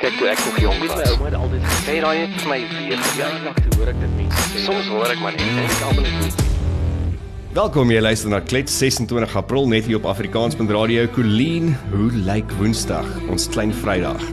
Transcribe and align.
Kyk 0.00 0.14
toe 0.16 0.30
ek 0.32 0.38
nog 0.46 0.54
jong 0.62 0.78
was, 0.80 0.92
my 0.96 1.08
ouma 1.12 1.26
het 1.26 1.34
altyd 1.36 1.64
gesê 1.68 1.94
raai 2.00 2.20
het 2.22 2.36
vir 2.40 2.46
my 2.48 2.56
weer 2.72 3.00
toe 3.58 3.74
hoor 3.74 3.90
ek 3.90 3.98
dit 4.00 4.14
mense 4.16 4.44
sê. 4.48 4.62
Soms 4.64 4.86
hoor 4.88 5.12
ek 5.12 5.20
maar 5.20 5.34
net 5.36 5.44
en 5.44 5.58
ek 5.60 5.82
almal 5.90 6.06
net 6.06 6.38
Welkom 7.58 7.92
jy 7.92 8.00
luister 8.00 8.32
na 8.32 8.40
Klet 8.40 8.72
26 8.72 9.36
April 9.36 9.68
net 9.68 9.84
hier 9.84 9.98
op 10.00 10.08
Afrikaans.radio 10.08 10.72
Radio 10.78 11.04
Colleen. 11.12 11.74
Hoe 11.92 12.08
lyk 12.16 12.48
Woensdag, 12.56 13.04
ons 13.28 13.44
klein 13.52 13.76
Vrydag? 13.76 14.24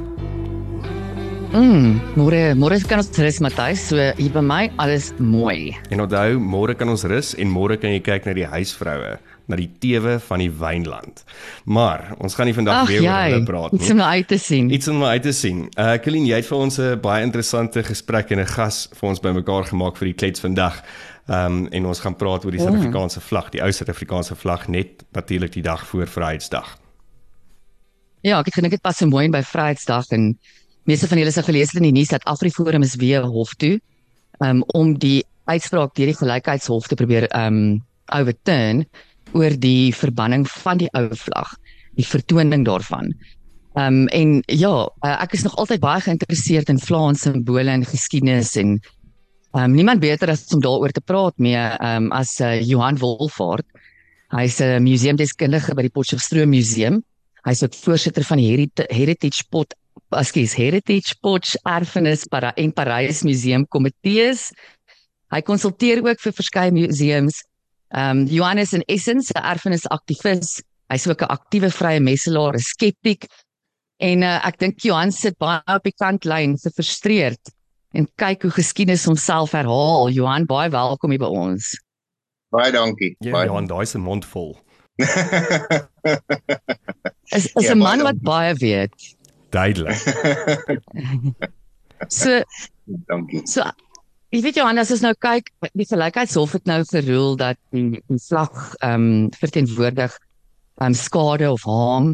Mm, 1.52 2.00
môre, 2.16 2.42
môre 2.56 2.80
kan 2.88 3.04
ons 3.04 3.12
rus 3.20 3.44
Matthys, 3.44 3.90
so 3.92 4.12
hier 4.22 4.32
by 4.32 4.46
my 4.48 4.70
alles 4.80 5.12
mooi. 5.20 5.76
En 5.92 6.06
onthou, 6.06 6.40
môre 6.40 6.80
kan 6.80 6.88
ons 6.88 7.04
rus 7.12 7.36
en 7.36 7.52
môre 7.52 7.76
kan 7.76 7.92
jy 7.92 8.00
kyk 8.08 8.32
na 8.32 8.40
die 8.40 8.48
huisvroue 8.48 9.18
na 9.48 9.56
die 9.56 9.70
tewe 9.80 10.18
van 10.20 10.40
die 10.44 10.52
wynland. 10.52 11.24
Maar 11.66 12.14
ons 12.20 12.36
gaan 12.36 12.46
nie 12.50 12.56
vandag 12.56 12.84
Ach, 12.84 12.88
weer 12.92 13.02
jy, 13.02 13.10
oor 13.10 13.34
hulle 13.34 13.44
praat 13.48 13.72
nie. 13.72 13.82
Iets 13.82 13.92
om 13.92 14.02
uit 14.02 14.28
te 14.28 14.38
sien. 14.38 14.72
Iets 14.74 14.88
om 14.88 15.04
uit 15.04 15.28
te 15.28 15.34
sien. 15.34 15.66
Uh 15.80 15.98
Colleen, 16.04 16.28
jy 16.30 16.42
het 16.42 16.50
vir 16.50 16.58
ons 16.58 16.80
'n 16.80 17.00
baie 17.02 17.24
interessante 17.24 17.84
gesprek 17.84 18.32
en 18.32 18.40
'n 18.40 18.52
gas 18.54 18.88
vir 18.94 19.10
ons 19.10 19.20
bymekaar 19.20 19.66
gemaak 19.74 19.98
vir 19.98 20.14
die 20.14 20.14
klets 20.14 20.40
vandag. 20.40 20.84
Um 21.28 21.68
en 21.72 21.86
ons 21.86 22.00
gaan 22.00 22.16
praat 22.16 22.46
oor 22.46 22.52
die. 22.52 22.60
Suid-Afrikaanse 22.68 23.22
vlag, 23.22 23.50
die 23.50 23.62
ou 23.64 23.72
Suid-Afrikaanse 23.72 24.36
vlag 24.36 24.68
net 24.68 25.04
natuurlik 25.12 25.54
die 25.54 25.64
dag 25.64 25.88
voor 25.88 26.08
Vryheidsdag. 26.08 26.78
Ja, 28.22 28.40
ek 28.40 28.56
dink 28.56 28.74
dit 28.76 28.82
pas 28.82 28.98
so 28.98 29.08
mooi 29.08 29.30
by 29.30 29.42
Vryheidsdag 29.46 30.12
en 30.16 30.38
meeste 30.88 31.08
van 31.08 31.20
julle 31.22 31.32
sal 31.32 31.44
gelees 31.44 31.72
het 31.72 31.82
in 31.82 31.90
die 31.90 32.00
nuus 32.00 32.14
dat 32.14 32.24
AfriForum 32.24 32.84
is 32.84 32.96
weer 32.96 33.24
hof 33.28 33.54
toe 33.56 33.78
um, 34.40 34.64
om 34.76 34.96
die 35.00 35.26
uitspraak 35.48 35.96
deur 35.96 36.12
die 36.12 36.18
gelykheidshof 36.18 36.88
te 36.88 36.96
probeer 37.00 37.28
um 37.36 37.84
overturn 38.16 38.86
oor 39.34 39.56
die 39.60 39.94
verbanning 39.96 40.46
van 40.48 40.78
die 40.78 40.90
ou 40.98 41.08
vlag, 41.16 41.56
die 41.98 42.06
vertoning 42.06 42.66
daarvan. 42.68 43.12
Ehm 43.78 44.04
um, 44.04 44.08
en 44.08 44.44
ja, 44.48 44.74
uh, 45.06 45.16
ek 45.22 45.36
is 45.38 45.44
nog 45.46 45.56
altyd 45.62 45.82
baie 45.84 46.02
geïnteresseerd 46.02 46.70
in 46.74 46.80
Vlaamse 46.82 47.30
simbole 47.30 47.70
en 47.70 47.86
geskiedenis 47.86 48.56
en 48.58 48.80
ehm 49.54 49.64
um, 49.64 49.76
niemand 49.78 50.02
beter 50.02 50.32
as 50.34 50.48
om 50.54 50.62
daaroor 50.62 50.92
te 50.92 51.02
praat 51.02 51.38
mee 51.38 51.58
ehm 51.58 52.08
um, 52.08 52.12
as 52.12 52.40
uh, 52.42 52.56
Johan 52.62 52.98
Wolfhard. 52.98 53.66
Hy's 54.34 54.60
'n 54.60 54.84
museumdeskundige 54.84 55.76
by 55.76 55.86
die 55.86 55.94
Potchefstroom 55.94 56.50
Museum. 56.50 57.04
Hy's 57.46 57.64
ook 57.64 57.74
voorsitter 57.74 58.24
van 58.24 58.38
die 58.38 58.50
Heritage, 58.50 58.94
Heritage 58.94 59.44
Pot 59.50 59.76
Askies 60.10 60.56
Heritage 60.56 61.16
Potch 61.22 61.56
Erfenis 61.64 62.26
para 62.26 62.54
en 62.56 62.74
Parys 62.74 63.24
Museum 63.24 63.68
Komitees. 63.68 64.52
Hy 65.32 65.42
konsulteer 65.42 66.02
ook 66.02 66.20
vir 66.24 66.34
verskeie 66.34 66.72
museums 66.72 67.44
Ehm 67.90 68.20
um, 68.20 68.26
Johannes 68.26 68.74
in 68.74 68.84
essence 68.86 69.32
'n 69.34 69.44
erfenisaktivis. 69.44 70.62
Hy's 70.88 71.08
ook 71.08 71.22
'n 71.22 71.32
aktiewe 71.32 71.72
vrye 71.72 72.00
messelaar, 72.00 72.54
'n 72.54 72.60
skeptiek. 72.60 73.28
En 73.98 74.22
uh, 74.22 74.46
ek 74.46 74.60
dink 74.60 74.80
Johan 74.80 75.12
sit 75.12 75.38
baie 75.38 75.62
op 75.66 75.84
die 75.84 75.94
kantlyn, 75.96 76.58
se 76.58 76.70
frustreerd 76.70 77.54
en 77.92 78.08
kyk 78.16 78.42
hoe 78.42 78.52
geskiedenis 78.52 79.06
homself 79.06 79.52
herhaal. 79.52 80.10
Johan, 80.10 80.46
baie 80.46 80.70
welkom 80.70 81.10
hier 81.10 81.20
by 81.20 81.32
ons. 81.32 81.72
Baie 82.54 82.72
dankie. 82.72 83.16
Ja, 83.20 83.32
baie 83.32 83.48
Johan, 83.48 83.68
daai 83.68 83.86
se 83.86 83.98
mond 83.98 84.26
vol. 84.26 84.58
Is 87.36 87.46
is 87.46 87.54
'n 87.56 87.62
Ja, 87.64 87.76
man 87.76 87.98
baie 87.98 88.04
wat 88.04 88.22
baie 88.22 88.54
weet. 88.56 89.16
Duidelik. 89.50 89.98
So 92.08 92.44
dankie. 93.10 93.42
so 93.48 93.64
Jy 94.36 94.42
weet 94.44 94.58
Johan, 94.60 94.76
as 94.82 94.90
ons 94.92 95.06
nou 95.06 95.14
kyk, 95.24 95.54
die 95.72 95.86
gelykheidshof 95.88 96.58
het 96.58 96.66
nou 96.68 96.82
geroel 96.90 97.38
dat 97.40 97.56
die, 97.72 98.02
die 98.12 98.20
vlag 98.20 98.52
ehm 98.84 99.04
um, 99.06 99.30
verteenwoordig 99.40 100.12
ehm 100.12 100.90
um, 100.90 100.98
skade 101.00 101.48
of 101.48 101.64
harm, 101.64 102.10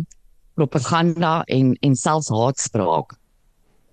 propaganda 0.54 1.40
en 1.50 1.72
en 1.82 1.96
selfs 1.98 2.30
haatspraak. 2.30 3.16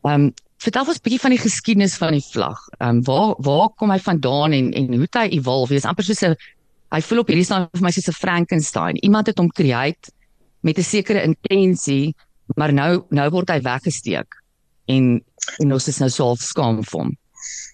Ehm 0.04 0.26
um, 0.26 0.26
vertel 0.60 0.92
ons 0.92 1.00
'n 1.00 1.04
bietjie 1.06 1.22
van 1.22 1.32
die 1.32 1.40
geskiedenis 1.40 1.96
van 1.96 2.12
die 2.12 2.26
vlag. 2.26 2.60
Ehm 2.76 2.98
um, 2.98 3.00
waar 3.08 3.32
waar 3.40 3.70
kom 3.80 3.90
hy 3.90 3.98
vandaan 3.98 4.52
en 4.52 4.68
en 4.72 4.92
hoe 4.92 5.06
het 5.08 5.20
hy 5.22 5.26
evolve? 5.38 5.72
Hy 5.72 5.80
is 5.80 5.88
amper 5.88 6.04
soos 6.04 6.22
'n 6.22 6.36
hy 6.92 7.00
voel 7.00 7.24
op 7.24 7.32
hierdie 7.32 7.48
staan 7.48 7.68
vir 7.72 7.86
my 7.88 7.90
soos 7.90 8.12
'n 8.12 8.20
Frankenstein. 8.20 9.00
Iemand 9.00 9.32
het 9.32 9.38
hom 9.38 9.48
create 9.48 10.12
met 10.60 10.76
'n 10.76 10.84
sekere 10.84 11.24
intensie, 11.24 12.14
maar 12.56 12.72
nou 12.72 13.00
nou 13.08 13.30
word 13.30 13.48
hy 13.48 13.60
weggesteek. 13.60 14.28
En 14.84 15.24
en 15.58 15.72
ons 15.72 15.88
is 15.88 15.98
nou 15.98 16.10
so 16.10 16.24
half 16.24 16.44
skaam 16.44 16.84
vir 16.84 17.00
hom. 17.00 17.16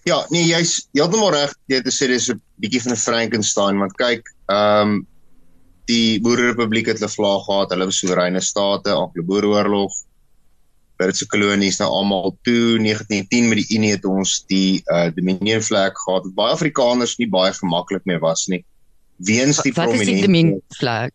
Ja, 0.07 0.21
nee, 0.31 0.45
jy's 0.47 0.89
heeltemal 0.95 1.33
reg 1.35 1.55
jy 1.67 1.81
het 1.81 1.87
gesê 1.89 2.09
dis 2.13 2.31
'n 2.31 2.41
bietjie 2.63 2.83
van 2.83 2.93
'n 2.93 3.05
Frankenstein 3.09 3.79
want 3.79 3.97
kyk, 3.99 4.23
ehm 4.49 4.83
um, 4.83 5.07
die 5.87 6.21
Boererepubliek 6.21 6.87
het 6.91 6.99
hulle 6.99 7.11
vlag 7.11 7.45
gehad, 7.47 7.71
hulle 7.71 7.87
was 7.87 7.99
soewereine 8.03 8.41
state, 8.43 8.91
Anglo-Boereoorlog. 8.91 9.93
Britse 10.97 11.27
kolonies 11.29 11.79
nou 11.79 11.89
almal 11.93 12.33
toe 12.47 12.79
1910 12.81 13.49
met 13.51 13.61
die 13.61 13.77
Unie 13.77 13.93
het 13.93 14.07
ons 14.09 14.39
die 14.49 14.83
uh 14.93 15.11
Dominion 15.15 15.63
flag 15.63 15.93
gehad 16.05 16.25
wat 16.25 16.35
baie 16.39 16.55
Afrikaners 16.57 17.17
nie 17.21 17.29
baie 17.29 17.53
gemaklik 17.53 18.05
mee 18.09 18.19
was 18.23 18.47
nie. 18.49 18.63
Weens 19.19 19.61
die 19.63 19.75
Wat 19.77 19.93
is 19.93 20.01
die 20.01 20.07
prominente 20.07 20.27
Dominion 20.27 20.63
flag? 20.79 21.13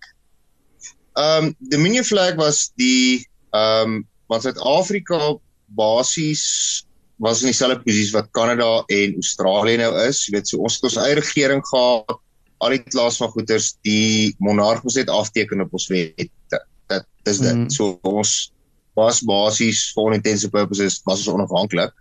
Ehm 1.17 1.49
um, 1.49 1.55
Dominion 1.73 2.05
flag 2.05 2.37
was 2.39 2.69
die 2.75 3.25
ehm 3.51 3.97
um, 3.97 4.07
wat 4.31 4.45
Suid-Afrika 4.45 5.35
basies 5.75 6.85
was 7.21 7.43
in 7.43 7.51
dieselfde 7.51 7.83
posisie 7.85 8.15
wat 8.15 8.31
Kanada 8.33 8.81
en 8.89 9.13
Australië 9.21 9.77
nou 9.77 9.91
is. 10.07 10.23
Jy 10.25 10.35
weet 10.37 10.49
so 10.49 10.63
ons 10.65 10.79
het 10.79 10.87
ons 10.89 10.97
eie 11.03 11.17
regering 11.19 11.61
gehad, 11.69 12.15
al 12.61 12.75
die 12.75 12.81
klas 12.83 13.19
van 13.21 13.29
goeders 13.33 13.75
die 13.85 14.33
monarg 14.41 14.81
moet 14.85 15.01
net 15.01 15.11
afteken 15.13 15.61
op 15.61 15.73
ons 15.77 15.87
wette. 15.93 16.61
Dit 16.89 17.05
dis 17.27 17.41
dit. 17.41 17.55
Mhm. 17.55 17.69
So 17.69 17.99
ons 18.09 18.51
was 18.97 19.21
basies 19.25 19.85
for 19.93 20.09
all 20.09 20.17
intents 20.17 20.43
and 20.45 20.53
purposes 20.53 21.01
was 21.05 21.21
ons 21.25 21.35
onafhanklik. 21.35 21.93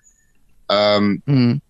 Ehm 0.70 1.04
um, 1.04 1.20
Mm. 1.26 1.60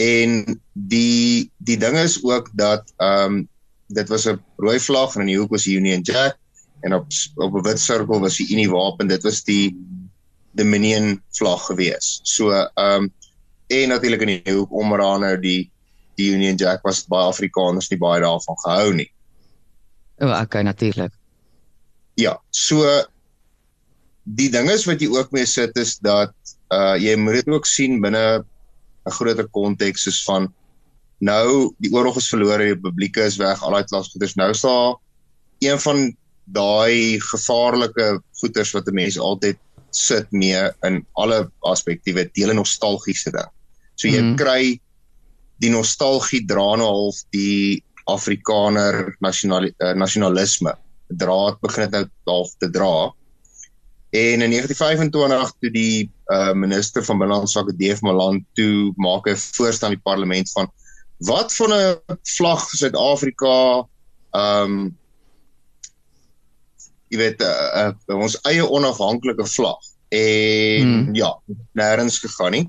En 0.00 0.60
die 0.72 1.50
die 1.58 1.76
ding 1.76 1.96
is 2.00 2.18
ook 2.24 2.50
dat 2.56 2.92
ehm 2.96 3.34
um, 3.34 3.48
dit 3.92 4.08
was 4.08 4.26
'n 4.26 4.40
rooi 4.56 4.80
vlag 4.80 5.14
en 5.14 5.20
in 5.20 5.26
die 5.26 5.38
hoek 5.38 5.50
was 5.50 5.64
die 5.68 5.76
Union 5.76 6.00
Jack 6.02 6.38
en 6.80 6.94
op 6.94 7.06
op 7.36 7.54
'n 7.54 7.62
wit 7.62 7.80
sirkel 7.80 8.20
was 8.20 8.36
die 8.36 8.50
Unie 8.50 8.70
wapen. 8.70 9.08
Dit 9.08 9.22
was 9.22 9.44
die 9.44 9.76
Dominion 10.52 11.16
vlag 11.38 11.66
gewees. 11.70 12.20
So 12.22 12.52
ehm 12.52 13.04
um, 13.08 13.12
en 13.72 13.88
natuurlik 13.88 14.20
in 14.20 14.30
die 14.44 14.52
hoek 14.52 14.72
omraan 14.72 15.22
nou 15.24 15.36
die 15.40 15.70
die 16.20 16.28
Union 16.34 16.58
Jack 16.60 16.82
was 16.84 17.06
baie 17.08 17.30
Afrikaners 17.30 17.88
nie 17.88 17.98
baie 18.00 18.20
daarvan 18.20 18.58
gehou 18.64 18.92
nie. 18.98 19.08
O, 20.20 20.28
oh, 20.28 20.40
okay, 20.42 20.62
natuurlik. 20.62 21.14
Ja, 22.20 22.36
so 22.50 22.84
die 24.24 24.50
ding 24.52 24.68
is 24.70 24.84
wat 24.86 25.00
jy 25.00 25.08
ook 25.10 25.32
mee 25.32 25.48
sit 25.48 25.76
is 25.80 25.96
dat 26.04 26.34
uh 26.72 26.96
jy 27.00 27.16
moet 27.16 27.40
dit 27.40 27.48
ook 27.52 27.66
sien 27.66 28.00
binne 28.00 28.44
'n 29.06 29.16
groter 29.16 29.48
konteks 29.48 30.04
soos 30.06 30.20
van 30.24 30.52
nou 31.18 31.72
die 31.78 31.90
oorlog 31.94 32.18
is 32.18 32.28
verlore, 32.28 32.74
die 32.74 32.78
publieke 32.78 33.24
is 33.24 33.38
weg, 33.38 33.62
al 33.62 33.72
daai 33.72 33.86
klasgoeders. 33.86 34.34
Nou 34.34 34.50
is 34.50 34.60
daar 34.60 34.96
een 35.62 35.78
van 35.80 36.16
daai 36.44 37.20
gevaarlike 37.20 38.22
goeders 38.40 38.72
wat 38.72 38.88
'n 38.88 38.94
mens 38.94 39.18
altyd 39.18 39.58
sit 39.96 40.30
mee 40.32 40.60
in 40.86 41.02
alle 41.20 41.50
aspekte, 41.68 42.14
weet 42.16 42.34
dele 42.34 42.54
nostalgiese 42.56 43.32
ding. 43.34 43.50
So 43.94 44.08
jy 44.08 44.22
mm. 44.22 44.36
kry 44.40 44.80
die 45.62 45.70
nostalgie 45.70 46.42
dra 46.48 46.72
nou 46.78 46.88
half 46.88 47.22
die 47.34 47.82
Afrikaner 48.10 49.12
nasional 49.22 49.68
uh, 49.70 49.92
nasionalisme 49.94 50.74
draad 51.12 51.60
begin 51.62 51.90
dit 51.90 52.08
nou 52.26 52.38
half 52.38 52.54
te 52.58 52.70
dra. 52.72 53.12
En 54.12 54.44
in 54.44 54.52
1925 54.52 55.52
toe 55.60 55.70
die 55.72 56.10
uh, 56.32 56.52
minister 56.52 57.04
van 57.04 57.20
binnelandse 57.20 57.58
sake 57.58 57.76
Deef 57.76 58.02
Malan 58.04 58.42
toe 58.58 58.92
maak 58.96 59.28
'n 59.28 59.36
voorstel 59.36 59.88
aan 59.88 59.96
die 59.96 60.04
parlement 60.04 60.50
van 60.52 60.68
wat 61.28 61.54
van 61.54 61.72
'n 61.72 62.18
vlag 62.36 62.60
vir 62.70 62.78
Suid-Afrika 62.78 63.56
ehm 64.32 64.72
um, 64.72 64.98
jy 67.12 67.18
weet 67.20 67.42
uh, 67.44 67.92
uh, 68.08 68.16
ons 68.16 68.38
eie 68.48 68.64
onafhanklike 68.64 69.46
vlag. 69.54 69.90
En 70.12 70.88
Hmm. 70.88 71.14
ja, 71.16 71.30
nêrens 71.76 72.18
gegaan 72.20 72.56
nie. 72.56 72.64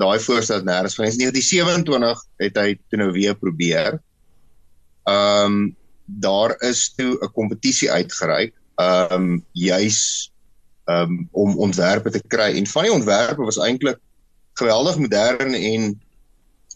Daai 0.00 0.18
voorstel 0.20 0.64
nêrens 0.64 0.96
gegaan. 0.96 1.12
In 1.12 1.30
1927 1.32 2.24
het 2.40 2.56
hy 2.60 2.78
toe 2.88 3.00
nou 3.00 3.10
weer 3.16 3.36
probeer. 3.36 4.00
Ehm 5.08 5.44
um, 5.44 5.76
daar 6.10 6.56
is 6.66 6.90
toe 6.96 7.14
'n 7.22 7.32
kompetisie 7.32 7.90
uitgereik 7.90 8.54
ehm 8.76 9.14
um, 9.14 9.44
juis 9.52 10.30
um, 10.84 11.28
om 11.30 11.56
ontwerpe 11.56 12.10
te 12.10 12.22
kry 12.26 12.56
en 12.56 12.66
van 12.66 12.82
die 12.82 12.92
ontwerpe 12.92 13.42
was 13.42 13.58
eintlik 13.58 13.98
geweldig 14.58 14.98
modern 14.98 15.54
en 15.54 16.00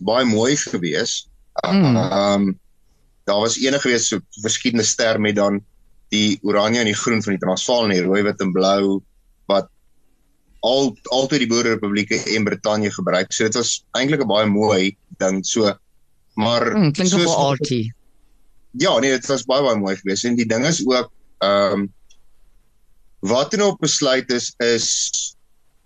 baie 0.00 0.24
mooi 0.24 0.56
gewees. 0.56 1.24
Mm. 1.66 1.96
Um 1.96 2.58
daar 3.24 3.40
was 3.40 3.56
enige 3.56 3.80
gewees 3.80 4.08
so 4.08 4.20
verskillende 4.42 4.84
ster 4.84 5.20
met 5.20 5.36
dan 5.36 5.62
die 6.10 6.38
oranje 6.42 6.80
en 6.80 6.86
die 6.86 6.94
groen 6.98 7.22
van 7.22 7.32
die 7.36 7.40
Transvaal 7.42 7.84
en 7.84 7.90
die 7.90 8.02
rooi, 8.04 8.22
wit 8.22 8.40
en 8.40 8.52
blou 8.52 9.02
wat 9.50 9.68
al 10.64 10.96
altyd 11.12 11.40
die 11.44 11.48
Boererepublieke 11.50 12.18
en 12.36 12.44
Brittanje 12.44 12.90
gebruik. 12.90 13.32
So 13.32 13.44
dit 13.44 13.54
was 13.54 13.84
eintlik 13.98 14.20
'n 14.22 14.28
baie 14.28 14.46
mooi 14.46 14.96
ding. 15.18 15.44
So 15.44 15.72
maar 16.36 16.72
Mm, 16.76 16.92
klink 16.92 17.10
soos- 17.10 17.24
nogal 17.24 17.50
arty. 17.50 17.90
Ja, 18.72 18.98
nee, 18.98 19.10
dit 19.10 19.26
was 19.26 19.44
baie 19.44 19.62
baie 19.62 19.76
mooi 19.78 19.96
geweest 19.96 20.24
en 20.24 20.36
die 20.36 20.46
ding 20.46 20.66
is 20.66 20.82
ook 20.86 21.10
ehm 21.40 21.72
um, 21.72 21.92
wat 23.20 23.50
toe 23.50 23.58
nou 23.58 23.70
op 23.72 23.78
besluit 23.80 24.30
is 24.32 24.52
is 24.58 25.36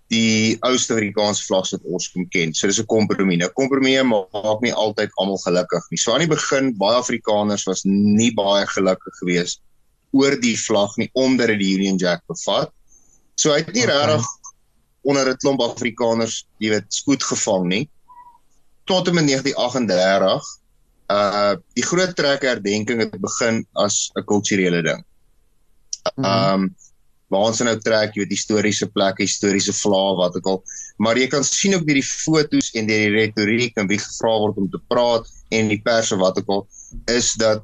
die 0.09 0.57
ou 0.65 0.73
Suid-Afrikaanse 0.77 1.43
vlag 1.45 1.69
wat 1.69 1.81
ons 1.83 2.07
kom 2.11 2.25
ken. 2.29 2.53
So 2.53 2.67
dis 2.67 2.79
'n 2.79 2.85
kompromie. 2.85 3.35
'n 3.35 3.39
nou, 3.39 3.49
Kompromie 3.53 4.03
maak 4.03 4.61
nie 4.61 4.73
altyd 4.73 5.09
almal 5.17 5.37
gelukkig 5.37 5.83
nie. 5.91 5.97
So 5.97 6.13
aan 6.13 6.19
die 6.19 6.27
begin 6.27 6.75
baie 6.77 6.95
Afrikaners 6.97 7.63
was 7.65 7.83
nie 7.83 8.33
baie 8.33 8.65
gelukkig 8.65 9.13
geweest 9.21 9.61
oor 10.11 10.35
die 10.41 10.57
vlag 10.57 10.95
nie 10.97 11.09
omdat 11.13 11.53
dit 11.53 11.61
die 11.61 11.73
Union 11.77 11.97
Jack 12.01 12.23
bevat. 12.27 12.71
So 13.35 13.53
hy 13.53 13.61
het 13.63 13.73
nie 13.73 13.85
okay. 13.85 13.95
regtig 13.95 14.27
onder 15.07 15.29
'n 15.29 15.37
klomp 15.37 15.61
Afrikaners, 15.61 16.45
jy 16.59 16.69
weet, 16.75 16.87
spoed 16.93 17.23
gevang 17.23 17.67
nie. 17.67 17.85
Tot 18.85 19.07
en 19.07 19.15
met 19.15 19.27
1938 19.27 20.55
uh 21.09 21.55
die 21.73 21.85
groot 21.85 22.13
trek 22.15 22.43
herdenking 22.45 22.99
het 23.01 23.15
begin 23.21 23.65
as 23.73 24.11
'n 24.15 24.25
kulturele 24.25 24.81
ding. 24.83 25.03
Ehm 26.17 26.63
um, 26.63 26.75
waar 27.29 27.45
ons 27.51 27.61
nou 27.61 27.75
trek, 27.77 28.15
jy 28.15 28.23
weet 28.23 28.33
historiese 28.33 28.87
plekke, 28.89 29.21
historiese 29.21 29.73
vlae 29.73 30.15
wat 30.17 30.35
ook 30.39 30.47
al. 30.49 30.63
Maar 30.97 31.17
jy 31.17 31.27
kan 31.29 31.43
sien 31.45 31.75
ook 31.77 31.85
deur 31.85 31.99
die 31.99 32.05
fotos 32.05 32.71
en 32.73 32.89
deur 32.89 33.05
die 33.05 33.13
retoriek 33.13 33.77
en 33.77 33.87
wie 33.87 33.99
gevra 34.01 34.33
word 34.45 34.57
om 34.57 34.69
te 34.73 34.81
praat 34.89 35.29
en 35.53 35.69
die 35.69 35.81
perse 35.85 36.17
wat 36.17 36.39
ook 36.41 36.49
al 36.55 36.63
is 37.13 37.33
dat 37.37 37.61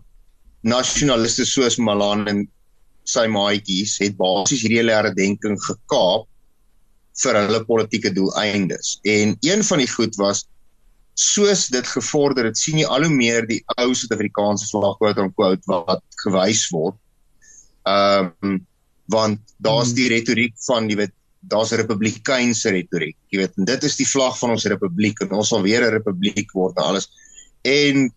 nasionaliste 0.66 1.46
soos 1.46 1.78
Malan 1.78 2.26
en 2.32 2.44
sy 3.06 3.28
maatjies 3.30 4.00
het 4.02 4.18
basies 4.18 4.64
hierdie 4.66 4.82
hele 4.82 4.96
herdenking 4.98 5.60
gekaap 5.62 6.26
vir 7.22 7.38
hulle 7.40 7.62
politieke 7.68 8.12
doeleindes. 8.12 8.98
En 9.08 9.36
een 9.46 9.64
van 9.64 9.84
die 9.84 9.90
goed 9.90 10.18
was 10.20 10.44
soos 11.16 11.68
dit 11.72 11.88
gevorder 11.88 12.50
het, 12.50 12.58
sien 12.60 12.82
jy 12.82 12.88
al 12.92 13.06
hoe 13.08 13.14
meer 13.14 13.46
die 13.48 13.62
ou 13.78 13.94
Suid-Afrikaanse 13.96 14.68
vlag 14.74 14.98
quote 15.00 15.22
on 15.24 15.32
quote 15.38 15.64
wat 15.72 16.04
gewys 16.26 16.66
word. 16.74 16.98
Ehm 17.88 18.34
um, 18.42 18.64
want 19.06 19.40
daar's 19.62 19.92
hmm. 19.92 20.00
die 20.00 20.08
retoriek 20.10 20.56
van 20.66 20.90
jy 20.90 20.98
weet 20.98 21.14
daar's 21.50 21.72
'n 21.72 21.82
republikeinse 21.84 22.72
retoriek 22.74 23.18
jy 23.30 23.38
weet 23.38 23.58
en 23.58 23.66
dit 23.70 23.84
is 23.84 23.96
die 23.96 24.08
vlag 24.10 24.38
van 24.40 24.56
ons 24.56 24.66
republiek 24.66 25.22
en 25.22 25.36
ons 25.38 25.50
sal 25.50 25.62
weer 25.62 25.86
'n 25.86 25.94
republiek 25.94 26.52
word 26.54 26.78
en 26.78 26.84
alles 26.84 27.10
en 27.62 28.10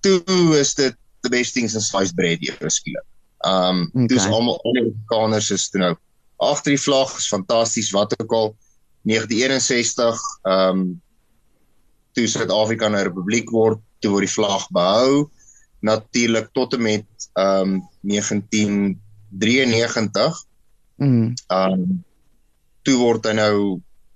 toe 0.00 0.56
is 0.56 0.74
dit 0.74 0.96
the 1.22 1.32
best 1.32 1.54
things 1.54 1.74
in 1.74 1.84
sliced 1.84 2.16
bread 2.16 2.38
hier 2.44 2.56
skielik 2.70 3.06
um 3.48 3.86
okay. 3.94 4.06
dis 4.14 4.26
almal 4.26 4.60
Amerikaners 4.72 5.50
is 5.50 5.68
toe 5.72 5.82
nou 5.82 5.94
agter 6.50 6.76
die 6.76 6.82
vlag 6.82 7.12
is 7.18 7.28
fantasties 7.28 7.92
wat 7.96 8.16
ook 8.20 8.32
al 8.32 8.50
1961 9.08 10.24
um 10.48 10.82
toe 12.16 12.26
Suid-Afrika 12.28 12.88
'n 12.88 12.98
republiek 13.08 13.50
word 13.50 13.80
toe 14.00 14.12
word 14.12 14.28
die 14.28 14.36
vlag 14.36 14.66
behou 14.74 15.28
natuurlik 15.80 16.50
tot 16.52 16.74
en 16.76 16.82
met 16.82 17.30
um 17.40 17.80
19 18.00 19.00
93. 19.30 20.44
Mm. 20.96 21.34
Um 21.48 22.04
toe 22.82 22.96
word 22.98 23.26
hy 23.28 23.34
nou, 23.36 23.54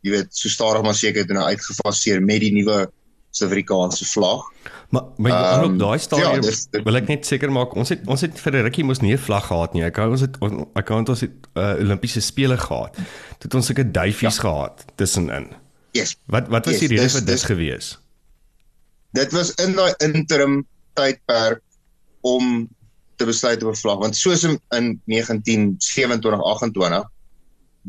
jy 0.05 0.15
weet, 0.17 0.31
so 0.37 0.51
stadig 0.53 0.85
maar 0.85 0.97
seker 0.97 1.27
toe 1.27 1.37
nou 1.37 1.47
uitgefaseer 1.53 2.23
met 2.25 2.43
die 2.45 2.53
nuwe 2.55 2.85
Suid-Afrikaanse 3.35 4.07
vlag. 4.07 4.45
Maar 4.95 5.03
maar 5.17 5.65
um, 5.65 5.73
op 5.73 5.79
daai 5.79 5.99
stadium 5.99 6.37
ja, 6.39 6.41
dis, 6.41 6.67
dis, 6.71 6.83
wil 6.87 6.99
ek 7.01 7.09
net 7.11 7.27
seker 7.27 7.51
maak 7.51 7.75
ons 7.75 7.91
het 7.91 8.05
ons 8.07 8.23
het 8.23 8.39
vir 8.39 8.61
'n 8.61 8.67
rukkie 8.69 8.85
mos 8.87 9.01
nie 9.03 9.15
'n 9.17 9.19
vlag 9.19 9.49
gehad 9.51 9.75
nie. 9.75 9.83
Ek 9.83 9.99
hou 9.99 10.11
ons 10.15 10.23
het 10.23 10.39
ek 10.79 10.89
hou 10.89 10.99
ons 11.01 11.21
het 11.21 11.49
uh, 11.59 11.75
Olimpiese 11.83 12.23
spele 12.23 12.57
gehad. 12.59 12.95
Dit 13.43 13.55
ons 13.55 13.67
seker 13.67 13.91
duifies 13.93 14.39
ja. 14.39 14.43
gehad 14.47 14.85
tussenin. 14.95 15.51
Yes. 15.99 16.17
Wat 16.27 16.49
wat 16.49 16.67
was 16.67 16.79
yes, 16.79 16.87
die 16.87 16.91
rede 16.95 17.11
vir 17.11 17.27
dit 17.27 17.43
gewees? 17.43 17.99
Dit 19.19 19.33
was 19.33 19.51
in 19.63 19.75
daai 19.75 19.95
interim 19.99 20.63
tydperk 20.95 21.63
om 22.23 22.69
te 23.17 23.27
besluit 23.27 23.63
oor 23.63 23.77
vlag 23.77 23.99
want 23.99 24.17
soos 24.17 24.45
in 24.47 24.61
1927 24.71 26.39
28 26.39 27.11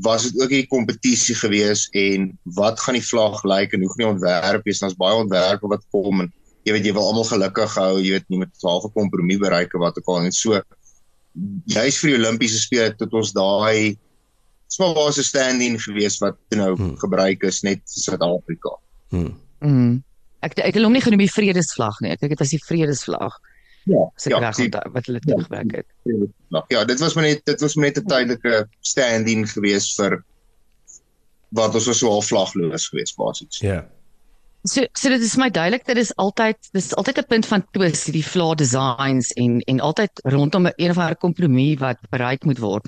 was 0.04 0.28
dit 0.28 0.42
ook 0.42 0.52
hierdie 0.52 0.72
kompetisie 0.72 1.36
gewees 1.36 1.88
en 1.96 2.32
wat 2.58 2.80
gaan 2.80 2.98
die 2.98 3.06
vlag 3.06 3.44
lyk 3.48 3.74
en 3.74 3.86
hoe 3.86 3.92
gaan 3.94 4.04
die 4.04 4.14
ontwerp 4.14 4.66
wees 4.68 4.84
ons 4.84 4.98
baie 5.00 5.16
ontwerpe 5.16 5.70
wat 5.72 5.86
kom 5.96 6.26
en 6.26 6.32
jy 6.68 6.74
weet 6.76 6.90
jy 6.90 6.96
wil 6.98 7.08
almal 7.08 7.28
gelukkig 7.30 7.78
hou 7.80 7.94
jy 8.00 8.18
weet 8.18 8.28
nie 8.30 8.42
met 8.42 8.52
'n 8.52 8.68
halfe 8.68 8.90
kompromie 8.94 9.40
bereik 9.40 9.72
wat 9.80 9.98
ook 9.98 10.10
al 10.12 10.26
en 10.26 10.32
so 10.32 10.60
juist 11.66 12.02
vir 12.02 12.12
die 12.12 12.20
Olimpiese 12.20 12.60
spele 12.60 12.96
tot 12.96 13.14
ons 13.14 13.32
daai 13.36 13.98
smal 14.68 14.94
was 14.96 15.18
'n 15.18 15.24
stand-in 15.24 15.80
gewees 15.80 16.20
wat 16.20 16.38
nou 16.50 16.76
hmm. 16.76 16.98
gebruik 16.98 17.44
is 17.44 17.62
net 17.64 17.80
vir 17.86 18.02
Suid-Afrika. 18.04 18.72
Hmm. 19.10 19.34
Mm. 19.60 20.04
Ek 20.42 20.58
ek 20.60 20.76
het 20.76 20.84
hom 20.84 20.94
nie 20.94 21.02
genoem 21.02 21.24
die 21.24 21.32
vredesvlag 21.32 22.00
nie. 22.02 22.12
Ek 22.12 22.20
dink 22.20 22.36
dit 22.36 22.40
was 22.40 22.54
die 22.54 22.64
vredesvlag. 22.64 23.34
Ja, 23.86 24.12
ja, 24.16 24.52
die, 24.52 24.70
wat 24.70 25.06
hulle 25.06 25.20
ja, 25.22 25.34
terugwerk 25.34 25.72
het. 25.72 25.86
Ja, 26.74 26.86
dit 26.86 27.00
was 27.00 27.14
maar 27.14 27.24
net 27.24 27.46
dit 27.46 27.62
was 27.62 27.76
maar 27.76 27.86
net 27.86 28.00
'n 28.02 28.08
tydelike 28.10 28.68
stand-in 28.82 29.46
gewees 29.48 29.94
vir 29.94 30.24
wat 31.50 31.76
ons 31.76 31.86
was 31.86 31.98
so 31.98 32.10
half 32.10 32.26
vlagloos 32.26 32.88
gewees 32.90 33.14
basies. 33.14 33.60
Ja. 33.62 33.86
So 34.64 34.82
so 34.94 35.10
dit 35.10 35.22
is 35.22 35.36
my 35.38 35.50
duidelik 35.50 35.86
dat 35.86 35.96
dit 35.96 36.04
is 36.04 36.16
altyd 36.16 36.58
dis 36.72 36.96
altyd 36.96 37.18
'n 37.18 37.28
punt 37.28 37.46
van 37.46 37.66
twis 37.72 38.06
hierdie 38.06 38.26
flaw 38.26 38.56
designs 38.56 39.32
en 39.34 39.62
en 39.62 39.80
altyd 39.80 40.12
rondom 40.24 40.68
'n 40.68 40.74
een 40.76 40.90
of 40.90 40.98
ander 40.98 41.18
kompromie 41.18 41.78
wat 41.78 41.98
bereik 42.10 42.44
moet 42.44 42.60
word. 42.60 42.88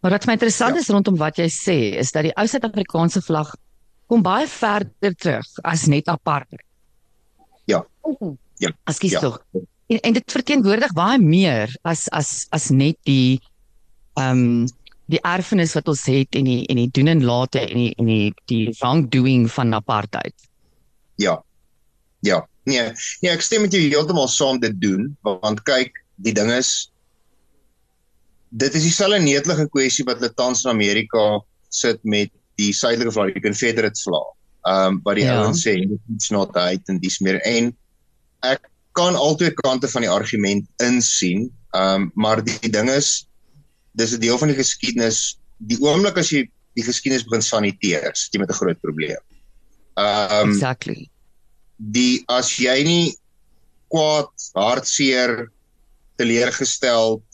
Maar 0.00 0.10
wat 0.10 0.26
my 0.26 0.32
interessant 0.32 0.74
ja. 0.74 0.80
is 0.80 0.88
rondom 0.88 1.16
wat 1.16 1.36
jy 1.36 1.48
sê 1.50 1.98
is 1.98 2.12
dat 2.12 2.22
die 2.22 2.34
ou 2.36 2.46
Suid-Afrikaanse 2.46 3.22
vlag 3.22 3.56
kom 4.06 4.22
baie 4.22 4.46
verder 4.46 5.14
terug 5.14 5.46
as 5.62 5.86
net 5.86 6.06
apartheid. 6.06 6.62
Ja. 7.64 7.86
Ja. 8.56 8.70
Ekskuus 8.84 9.10
ja. 9.10 9.20
tog 9.20 9.42
en, 9.86 10.00
en 10.00 10.16
dit 10.16 10.32
verteenwoordig 10.32 10.94
baie 10.96 11.18
meer 11.22 11.72
as 11.86 12.06
as 12.14 12.46
as 12.56 12.70
net 12.74 12.98
die 13.08 13.38
ehm 14.16 14.42
um, 14.42 14.66
die 15.06 15.20
erfenis 15.22 15.76
wat 15.76 15.86
ons 15.86 16.02
het 16.10 16.34
en 16.34 16.48
die 16.48 16.64
en 16.66 16.80
die 16.80 16.90
doen 16.90 17.12
en 17.12 17.22
late 17.22 17.60
en 17.62 17.78
die 17.78 17.92
en 18.02 18.08
die 18.10 18.32
die 18.50 18.64
wrongdoing 18.80 19.46
van 19.54 19.74
apartheid. 19.76 20.34
Ja. 21.22 21.36
Ja. 22.26 22.40
Nee, 22.66 22.90
nee, 23.22 23.30
ek 23.30 23.44
stem 23.46 23.62
met 23.62 23.74
jou 23.76 23.84
heeltemal 23.84 24.26
saam 24.28 24.58
dit 24.58 24.74
doen 24.82 25.12
want 25.22 25.62
kyk, 25.68 25.94
die 26.18 26.34
ding 26.34 26.50
is 26.50 26.90
dit 28.50 28.74
is 28.74 28.88
dieselfde 28.88 29.20
netelige 29.22 29.68
kwessie 29.70 30.06
wat 30.08 30.18
hulle 30.18 30.34
tans 30.34 30.64
in 30.64 30.72
Amerika 30.72 31.26
sit 31.70 32.02
met 32.02 32.32
die 32.58 32.72
suidelike 32.74 33.12
vlag, 33.12 33.34
die 33.36 33.44
Confederate 33.44 34.00
vlag. 34.02 34.32
Ehm 34.66 34.96
um, 34.96 35.00
wat 35.06 35.20
die 35.20 35.28
ja. 35.28 35.38
ouens 35.44 35.62
sê, 35.62 35.76
it's 36.10 36.32
not 36.34 36.56
right 36.58 36.82
and 36.90 37.04
dis 37.04 37.20
meer 37.22 37.38
en 37.46 37.70
ek 38.42 38.66
kan 38.96 39.16
altyd 39.16 39.54
kante 39.60 39.88
van 39.92 40.04
die 40.06 40.10
argument 40.10 40.66
insien. 40.82 41.48
Ehm 41.76 42.06
um, 42.06 42.10
maar 42.14 42.42
die, 42.44 42.56
die 42.64 42.72
ding 42.72 42.90
is 42.90 43.26
dis 43.96 44.14
'n 44.14 44.20
deel 44.20 44.38
van 44.38 44.52
die 44.52 44.58
geskiedenis. 44.58 45.38
Die 45.58 45.80
oomblik 45.80 46.16
as 46.16 46.32
jy 46.32 46.46
die 46.76 46.84
geskiedenis 46.84 47.24
begin 47.24 47.44
saniteer, 47.44 48.10
sit 48.14 48.34
jy 48.34 48.40
met 48.40 48.50
'n 48.50 48.60
groot 48.60 48.80
probleem. 48.80 49.22
Ehm 49.96 50.48
um, 50.48 50.50
Exactly. 50.50 51.08
Die 51.76 52.24
as 52.26 52.56
jy 52.56 52.82
nie 52.84 53.16
kwaad, 53.92 54.32
hartseer, 54.54 55.50
teleurgesteld 56.16 57.24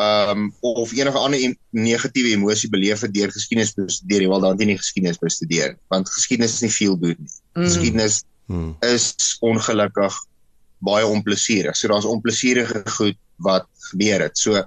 ehm 0.00 0.30
um, 0.30 0.54
of 0.60 0.92
enige 0.92 1.18
ander 1.18 1.56
negatiewe 1.70 2.32
emosie 2.32 2.70
beleef 2.70 3.00
het 3.04 3.14
deur 3.14 3.30
geskiedenis 3.30 3.74
bestudeer, 3.76 4.24
jy 4.24 4.28
wil 4.28 4.40
dan 4.40 4.56
nie 4.56 4.78
geskiedenis 4.78 5.20
bestudeer 5.20 5.76
want 5.92 6.08
geskiedenis 6.08 6.54
is 6.54 6.64
nie 6.64 6.76
veel 6.76 6.96
goed 6.96 7.18
nie. 7.20 7.34
Mm. 7.54 7.66
Geskiedenis 7.66 8.22
mm. 8.46 8.76
is 8.88 9.36
ongelukkig 9.40 10.16
baie 10.82 11.06
onplesierig. 11.06 11.76
So 11.76 11.88
daar's 11.88 12.08
onplesierige 12.08 12.82
goed 12.96 13.18
wat 13.42 13.66
gebeur 13.90 14.26
het. 14.26 14.38
So 14.38 14.62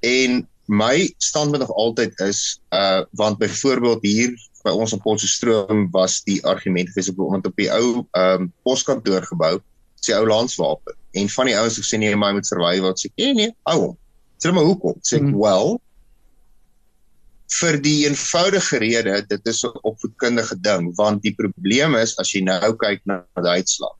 en 0.00 0.46
my 0.70 1.10
standpunt 1.18 1.66
nog 1.66 1.74
altyd 1.74 2.18
is 2.20 2.60
uh 2.70 3.02
want 3.18 3.38
byvoorbeeld 3.38 4.02
hier 4.02 4.36
by 4.62 4.70
ons 4.76 4.92
in 4.92 5.00
Potchefstroom 5.00 5.88
was 5.90 6.20
die 6.28 6.38
argument 6.46 6.92
gewees 6.92 7.08
op 7.10 7.18
om 7.24 7.40
op 7.40 7.56
die 7.56 7.70
ou 7.72 8.04
um 8.12 8.50
poskantoor 8.62 9.24
gebou, 9.32 9.58
sê 10.00 10.14
ou 10.14 10.26
landswapen. 10.28 10.96
En 11.16 11.28
van 11.28 11.48
die 11.50 11.56
ouens 11.56 11.76
het 11.76 11.84
gesê 11.84 11.98
nee, 11.98 12.16
maar 12.16 12.36
moet 12.36 12.48
verwy 12.48 12.76
wat 12.84 13.00
sê 13.00 13.10
nee 13.16 13.34
nee, 13.34 13.54
hou 13.68 13.78
hom. 13.80 13.96
Sê 14.40 14.52
maar 14.52 14.68
hoekom? 14.68 15.00
Sê 15.02 15.20
mm. 15.20 15.34
well 15.40 15.80
vir 17.50 17.80
die 17.82 18.04
eenvoudige 18.06 18.78
rede 18.78 19.16
dit 19.26 19.48
is 19.50 19.64
'n 19.66 19.80
opvoedkundige 19.82 20.60
ding 20.60 20.92
want 20.96 21.22
die 21.22 21.34
probleem 21.34 21.96
is 21.98 22.14
as 22.22 22.30
jy 22.30 22.44
nou 22.46 22.76
kyk 22.78 23.02
na 23.10 23.24
die 23.42 23.56
uitslag 23.58 23.96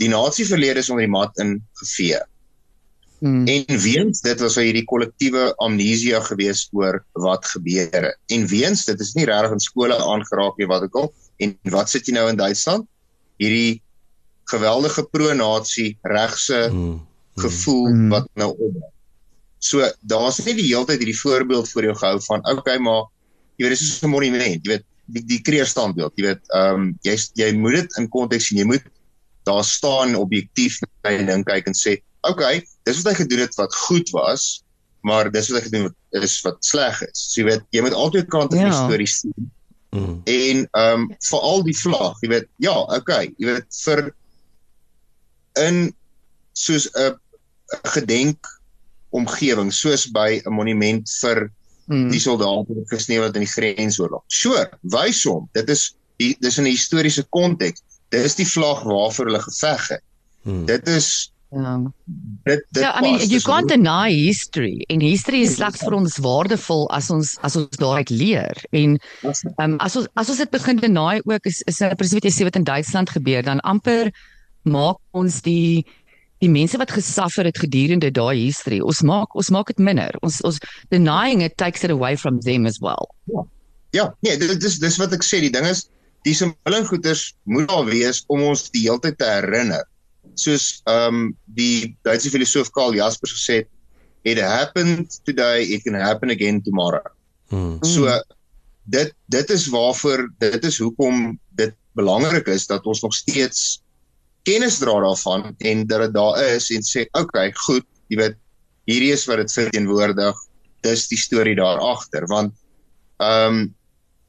die 0.00 0.08
nasie 0.08 0.46
verlede 0.48 0.80
is 0.80 0.90
onder 0.90 1.04
die 1.04 1.12
mat 1.12 1.40
ingevee. 1.42 2.20
Hmm. 3.20 3.44
En 3.52 3.80
weens 3.82 4.22
dit 4.24 4.40
was 4.40 4.56
hy 4.56 4.70
hierdie 4.70 4.86
kollektiewe 4.88 5.50
amnesia 5.60 6.22
gewees 6.24 6.64
oor 6.72 7.02
wat 7.20 7.44
gebeur 7.52 7.92
het. 7.92 8.16
En 8.32 8.46
weens 8.48 8.86
dit 8.88 9.02
is 9.04 9.12
nie 9.18 9.28
regtig 9.28 9.58
in 9.58 9.60
skole 9.60 9.98
aangeraak 10.00 10.56
nie 10.56 10.68
wat 10.70 10.86
ek 10.88 10.96
al 10.96 11.10
en 11.44 11.52
wat 11.74 11.92
sit 11.92 12.08
jy 12.08 12.16
nou 12.16 12.26
in 12.32 12.40
Duitsland? 12.40 12.88
Hierdie 13.40 13.82
geweldige 14.50 15.04
pro-nasie 15.12 15.90
regse 16.08 16.62
hmm. 16.70 16.96
hmm. 16.96 17.44
gevoel 17.44 17.86
hmm. 17.90 18.08
wat 18.16 18.30
nou 18.40 18.54
op. 18.56 18.80
So 19.60 19.84
daar's 20.00 20.40
nie 20.46 20.56
die 20.56 20.70
hele 20.70 20.88
tyd 20.88 21.04
hierdie 21.04 21.20
voorbeeld 21.20 21.68
voor 21.68 21.90
jou 21.90 21.96
gehou 22.00 22.20
van 22.30 22.46
okay 22.48 22.78
maar 22.80 23.10
jy 23.60 23.66
weet 23.68 23.76
dis 23.76 23.98
so 23.98 24.06
'n 24.08 24.14
monument, 24.14 24.64
jy 24.64 24.78
weet 24.78 24.86
die 25.12 25.24
die 25.28 25.42
kreerstandbeeld, 25.44 26.16
jy 26.16 26.24
weet 26.30 26.42
ehm 26.56 26.80
um, 26.80 26.88
jy 27.04 27.18
jy 27.36 27.50
moet 27.58 27.76
dit 27.82 27.98
in 28.00 28.08
konteks 28.08 28.48
sien, 28.48 28.62
jy 28.62 28.68
moet 28.72 28.86
daar 29.44 29.64
staan 29.64 30.14
objektief 30.14 30.80
na 31.02 31.10
die 31.16 31.26
ding 31.26 31.44
kyk 31.44 31.66
en 31.66 31.74
sê, 31.74 32.00
"Oké, 32.22 32.30
okay, 32.30 32.66
dis 32.84 33.02
wat 33.02 33.12
hy 33.12 33.22
gedoen 33.22 33.44
het 33.46 33.54
wat 33.54 33.74
goed 33.74 34.10
was, 34.10 34.62
maar 35.00 35.30
dis 35.32 35.48
wat 35.48 35.60
ek 35.60 35.68
gedoen 35.70 35.88
is 36.20 36.40
wat 36.44 36.60
sleg 36.64 37.00
is. 37.06 37.24
So 37.32 37.40
jy 37.40 37.46
weet, 37.48 37.64
jy 37.74 37.84
moet 37.84 37.96
altyd 37.96 38.28
kante 38.32 38.56
van 38.56 38.66
ja. 38.66 38.72
die 38.72 38.84
storie 38.84 39.08
sien. 39.10 39.50
Mm. 39.90 40.20
En 40.24 40.64
ehm 40.70 41.04
um, 41.04 41.06
vir 41.28 41.46
al 41.50 41.64
die 41.66 41.76
vlag, 41.76 42.18
jy 42.22 42.30
weet, 42.34 42.48
ja, 42.62 42.76
okay, 42.96 43.30
jy 43.38 43.48
weet 43.50 43.80
vir 43.84 44.02
in 45.66 45.80
soos 46.54 46.86
'n 46.94 47.16
gedenk 47.94 48.46
omgewing 49.10 49.72
soos 49.74 50.06
by 50.14 50.40
'n 50.44 50.54
monument 50.54 51.10
vir 51.20 51.48
mm. 51.86 52.10
die 52.10 52.22
soldate 52.22 52.76
wat 52.76 52.92
gesneeu 52.94 53.24
het 53.24 53.34
in 53.34 53.46
die 53.46 53.54
grensoorlog. 53.54 54.22
Sure, 54.28 54.68
wys 54.82 55.24
hom. 55.24 55.48
Dit 55.56 55.70
is 55.70 55.94
dis 56.20 56.58
in 56.58 56.64
'n 56.68 56.76
historiese 56.76 57.24
konteks. 57.32 57.82
Dis 58.14 58.38
die 58.38 58.48
vlag 58.48 58.82
waarvoor 58.86 59.30
hulle 59.30 59.42
geveg 59.42 59.88
het. 59.96 60.06
Mm. 60.42 60.64
Dit 60.70 60.88
is 60.88 61.10
Ja. 61.50 61.92
Dit 62.42 62.64
dit 62.70 62.82
Ja, 62.82 62.98
I 62.98 63.00
mean 63.00 63.28
you 63.28 63.40
can't 63.40 63.68
deny 63.68 64.12
history. 64.12 64.84
En 64.86 65.00
history 65.00 65.40
is 65.42 65.56
slegs 65.58 65.82
vir 65.82 65.96
ons 65.98 66.18
waardevol 66.22 66.86
as 66.94 67.10
ons 67.10 67.32
as 67.42 67.56
ons 67.58 67.80
daaruit 67.82 68.10
leer. 68.14 68.54
En 68.70 68.94
um, 69.58 69.74
as 69.82 69.96
ons 69.98 70.06
as 70.14 70.30
ons 70.30 70.38
dit 70.38 70.50
begin 70.50 70.78
deny 70.78 71.18
ook 71.24 71.50
is 71.50 71.58
is 71.66 71.82
presies 71.98 72.38
wat 72.46 72.56
in 72.60 72.68
Duitsland 72.68 73.10
gebeur, 73.10 73.42
dan 73.42 73.62
amper 73.66 74.12
maak 74.62 75.02
ons 75.10 75.40
die 75.42 75.82
die 76.40 76.48
mense 76.48 76.78
wat 76.78 76.94
gesuffer 76.94 77.44
het 77.44 77.58
gedurende 77.58 78.12
daai 78.14 78.46
history. 78.46 78.78
Ons 78.78 79.02
maak 79.02 79.34
ons 79.34 79.50
maak 79.50 79.74
dit 79.74 79.82
minder. 79.82 80.14
Ons 80.22 80.38
ons 80.46 80.62
denying 80.94 81.42
it 81.42 81.58
takes 81.58 81.82
it 81.82 81.90
away 81.90 82.14
from 82.16 82.38
them 82.46 82.66
as 82.66 82.78
well. 82.78 83.10
Ja. 83.26 83.42
Ja, 83.90 84.04
nee, 84.22 84.38
dit 84.38 84.62
is 84.62 84.78
dis 84.78 84.96
wat 85.02 85.10
ek 85.12 85.26
sê, 85.26 85.40
die 85.42 85.50
ding 85.50 85.66
is 85.66 85.88
die 86.26 86.34
simboolgoeders 86.36 87.34
moet 87.48 87.68
daar 87.68 87.86
wees 87.88 88.24
om 88.28 88.42
ons 88.50 88.68
die 88.74 88.84
hele 88.86 89.00
tyd 89.04 89.18
te 89.20 89.28
herinner. 89.28 89.84
Soos 90.38 90.80
ehm 90.88 91.14
um, 91.14 91.28
die 91.56 91.96
Duitse 92.06 92.32
filosoof 92.32 92.70
Karl 92.76 92.94
Jaspers 92.96 93.34
gesê 93.38 93.62
het, 93.62 93.70
it 94.22 94.38
happened 94.38 95.20
today, 95.24 95.64
it 95.64 95.84
can 95.84 95.96
happen 95.96 96.30
again 96.30 96.60
tomorrow. 96.62 97.04
Hmm. 97.48 97.78
So 97.84 98.12
dit 98.84 99.12
dit 99.32 99.50
is 99.50 99.68
waarvoor 99.72 100.28
dit 100.38 100.64
is 100.64 100.78
hoekom 100.78 101.38
dit 101.56 101.74
belangrik 101.98 102.48
is 102.48 102.66
dat 102.66 102.86
ons 102.86 103.02
nog 103.02 103.14
steeds 103.14 103.80
kennis 104.48 104.78
dra 104.80 105.00
daarvan 105.00 105.54
en 105.58 105.86
dat 105.86 106.06
dit 106.06 106.14
daar 106.14 106.38
is 106.44 106.70
en 106.70 106.84
sê 106.86 107.06
okay, 107.18 107.50
goed, 107.66 107.86
jy 108.08 108.20
weet 108.20 108.38
hierdie 108.88 109.12
is 109.14 109.26
wat 109.28 109.42
dit 109.42 109.52
verteenwoordig. 109.52 110.36
Dis 110.84 111.08
die 111.10 111.18
storie 111.20 111.56
daar 111.56 111.80
agter 111.80 112.26
want 112.30 112.54
ehm 113.20 113.60
um, 113.60 113.68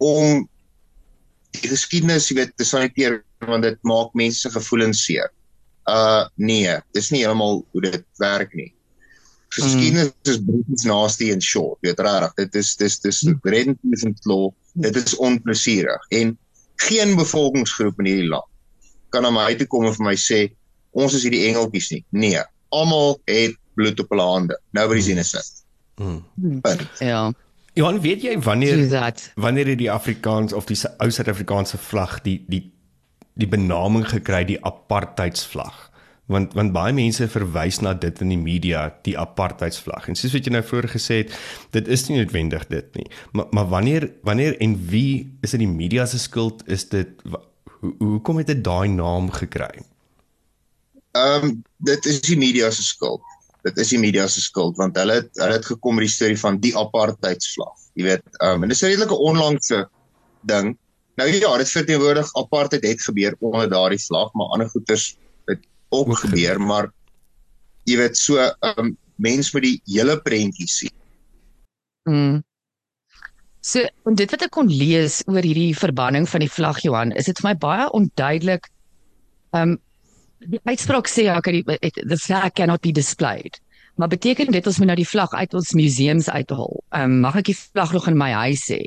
om 0.01 0.47
die 1.57 1.71
geskiedenis, 1.71 2.29
jy 2.29 2.37
weet, 2.41 2.53
te 2.57 2.67
saniteer 2.67 3.21
want 3.47 3.65
dit 3.65 3.79
maak 3.87 4.13
mense 4.17 4.43
se 4.43 4.51
gevoelens 4.53 5.01
seer. 5.05 5.31
Uh 5.89 6.27
nee, 6.37 6.75
dis 6.95 7.09
nie 7.11 7.23
heeltemal 7.23 7.63
hoe 7.73 7.83
dit 7.87 8.05
werk 8.21 8.53
nie. 8.55 8.69
Geskiedenis 9.51 10.13
mm. 10.13 10.29
is 10.31 10.39
British 10.45 10.85
nasty 10.87 11.31
and 11.33 11.43
short. 11.43 11.79
Jy 11.81 11.91
weet 11.91 12.05
regtig, 12.05 12.37
dit 12.43 12.61
is 12.61 12.75
dis 12.79 12.99
dis 13.03 13.23
redentlies 13.43 14.05
en 14.07 14.15
law. 14.29 14.47
Dit 14.85 14.95
is 15.01 15.17
onplesierig 15.19 16.05
en 16.21 16.37
geen 16.87 17.17
bevolkingsgroep 17.17 17.99
in 18.01 18.07
hierdie 18.09 18.31
land 18.31 18.47
kan 19.11 19.27
na 19.27 19.31
my 19.35 19.51
toe 19.59 19.67
kom 19.67 19.85
en 19.87 19.95
vir 19.95 20.07
my 20.07 20.15
sê 20.19 20.41
ons 20.95 21.13
is 21.15 21.25
hierdie 21.27 21.43
engeltjies 21.49 21.91
nie. 21.93 22.01
Nee, 22.23 22.43
almal 22.75 23.17
het 23.29 23.57
bloed 23.79 23.99
op 24.03 24.11
hulle 24.13 24.27
hande. 24.27 24.57
Nobody's 24.75 25.09
innocent. 25.11 25.63
Hmm. 25.99 26.23
Ja. 26.99 27.31
Johan, 27.73 28.01
weet 28.03 28.25
jy 28.25 28.39
wanneer 28.43 28.81
wanneer 29.35 29.75
die 29.77 29.91
Afrikaans 29.91 30.53
of 30.53 30.67
die 30.67 30.77
ou 30.97 31.09
Suid-Afrikaanse 31.11 31.77
vlag 31.77 32.19
die 32.25 32.41
die 32.47 32.65
die 33.39 33.47
benaming 33.47 34.05
gekry 34.07 34.43
die 34.45 34.59
apartheidsvlag? 34.63 35.87
want 36.31 36.53
want 36.55 36.71
baie 36.71 36.93
mense 36.95 37.25
verwys 37.27 37.81
na 37.83 37.91
dit 37.93 38.21
in 38.23 38.29
die 38.31 38.39
media 38.39 38.85
die 39.03 39.17
apartheidsvlag 39.19 40.05
en 40.07 40.15
soos 40.15 40.31
wat 40.31 40.45
jy 40.47 40.53
nou 40.53 40.61
vroeër 40.63 40.87
gesê 40.93 41.17
het 41.25 41.33
dit 41.75 41.89
is 41.91 42.05
nie 42.07 42.21
noodwendig 42.21 42.63
dit 42.71 42.93
nie 42.95 43.07
maar 43.35 43.49
maar 43.51 43.67
wanneer 43.73 44.05
wanneer 44.23 44.55
en 44.63 44.77
wie 44.93 45.27
is 45.43 45.51
dit 45.51 45.65
die 45.65 45.71
media 45.73 46.05
se 46.07 46.21
skuld 46.21 46.63
is 46.71 46.87
dit 46.93 47.19
Hoe 47.81 47.95
hoe 47.97 48.21
kom 48.21 48.37
dit 48.45 48.63
daai 48.63 48.89
naam 48.93 49.31
gekry? 49.33 49.81
Ehm 51.17 51.45
um, 51.45 51.53
dit 51.77 52.05
is 52.05 52.21
die 52.21 52.37
media 52.37 52.69
se 52.71 52.83
skuld. 52.83 53.21
Dit 53.65 53.77
is 53.77 53.91
die 53.93 53.99
media 54.01 54.27
se 54.27 54.41
skuld 54.41 54.77
want 54.77 54.97
hulle 54.97 55.19
het 55.21 55.41
hulle 55.41 55.57
het 55.59 55.65
gekom 55.65 55.99
met 55.99 56.07
die 56.07 56.13
storie 56.13 56.39
van 56.39 56.59
die 56.63 56.73
apartheidsvlag. 56.77 57.75
Jy 57.99 58.07
weet, 58.09 58.23
ehm 58.39 58.55
um, 58.55 58.63
en 58.63 58.73
dis 58.73 58.81
'n 58.83 58.93
redelike 58.93 59.17
onlangse 59.17 59.87
ding. 60.49 60.77
Nou 61.19 61.29
ja, 61.29 61.57
dit 61.57 61.69
verteenwoordig 61.69 62.33
apartheid 62.35 62.83
het 62.83 63.01
gebeur 63.01 63.35
onder 63.39 63.69
daardie 63.69 64.01
vlag, 64.01 64.33
maar 64.33 64.53
ander 64.55 64.69
goeters 64.69 65.17
het 65.45 65.59
ook, 65.89 66.09
ook 66.09 66.17
gebeur, 66.17 66.61
maar 66.61 66.91
jy 67.83 67.97
weet 67.97 68.17
so 68.17 68.37
ehm 68.37 68.79
um, 68.79 68.97
mens 69.15 69.51
moet 69.53 69.63
die 69.63 69.81
hele 69.85 70.17
prentjie 70.21 70.67
sien. 70.67 70.95
Mm. 72.09 72.41
So, 73.61 73.85
en 74.09 74.17
dit 74.17 74.31
wat 74.33 74.41
ek 74.41 74.53
kon 74.55 74.69
lees 74.73 75.19
oor 75.29 75.45
hierdie 75.45 75.77
verbanning 75.77 76.25
van 76.29 76.41
die 76.41 76.49
vlag 76.49 76.81
Johan, 76.81 77.13
is 77.13 77.29
dit 77.29 77.37
vir 77.37 77.51
my 77.51 77.55
baie 77.61 77.89
onduidelik. 77.93 78.71
Um 79.53 79.77
die 80.49 80.61
uitspraak 80.63 81.09
sê 81.09 81.27
ja, 81.27 81.37
okay, 81.37 81.61
the 81.61 82.17
flag 82.17 82.53
cannot 82.53 82.81
be 82.81 82.91
displayed. 82.91 83.59
Maar 83.95 84.07
beteken 84.07 84.51
dit 84.51 84.67
ons 84.67 84.77
moet 84.79 84.87
nou 84.87 84.97
die 84.97 85.07
vlag 85.07 85.31
uit 85.31 85.53
ons 85.53 85.73
museums 85.77 86.29
uithaal? 86.29 86.79
Um 86.97 87.19
mag 87.25 87.37
ek 87.41 87.51
die 87.51 87.57
vlag 87.57 87.93
nog 87.93 88.07
in 88.09 88.17
my 88.17 88.31
huis 88.47 88.65
hê? 88.71 88.81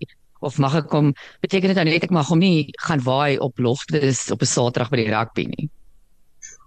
Of 0.44 0.58
mag 0.58 0.74
ek 0.80 0.88
kom 0.92 1.12
beteken 1.44 1.70
dit 1.70 1.78
nou 1.78 1.86
net 1.88 2.06
ek 2.06 2.14
mag 2.14 2.28
hom 2.32 2.42
nie 2.42 2.72
gaan 2.86 3.04
waai 3.04 3.38
op 3.38 3.60
loftes 3.62 4.26
op 4.34 4.42
'n 4.42 4.50
Saterdag 4.50 4.90
by 4.90 5.02
die 5.02 5.12
rugby 5.12 5.46
nie? 5.52 5.68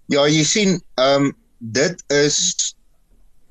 Ja, 0.08 0.24
jy 0.27 0.44
sien, 0.44 0.82
um 0.96 1.34
dit 1.60 2.03
is 2.13 2.75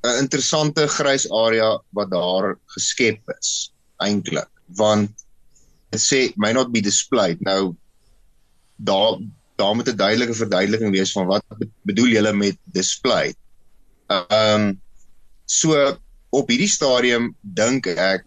'n 0.03 0.23
interessante 0.23 0.87
grys 0.87 1.27
area 1.31 1.77
wat 1.91 2.11
daar 2.11 2.55
geskep 2.75 3.19
is 3.39 3.71
eintlik 4.03 4.49
want 4.77 5.11
dit 5.91 6.01
sê 6.01 6.19
may 6.35 6.53
not 6.53 6.71
be 6.71 6.81
displayed 6.81 7.41
nou 7.41 7.75
daar 8.77 9.17
daar 9.57 9.75
moet 9.75 9.89
'n 9.89 9.97
duidelike 9.97 10.33
verduideliking 10.33 10.91
wees 10.91 11.11
van 11.11 11.25
wat 11.25 11.43
bedoel 11.81 12.07
julle 12.07 12.33
met 12.33 12.57
display. 12.63 13.35
Ehm 14.07 14.61
um, 14.61 14.81
so 15.45 15.97
op 16.29 16.49
hierdie 16.49 16.69
stadium 16.69 17.35
dink 17.41 17.87
ek 17.87 18.23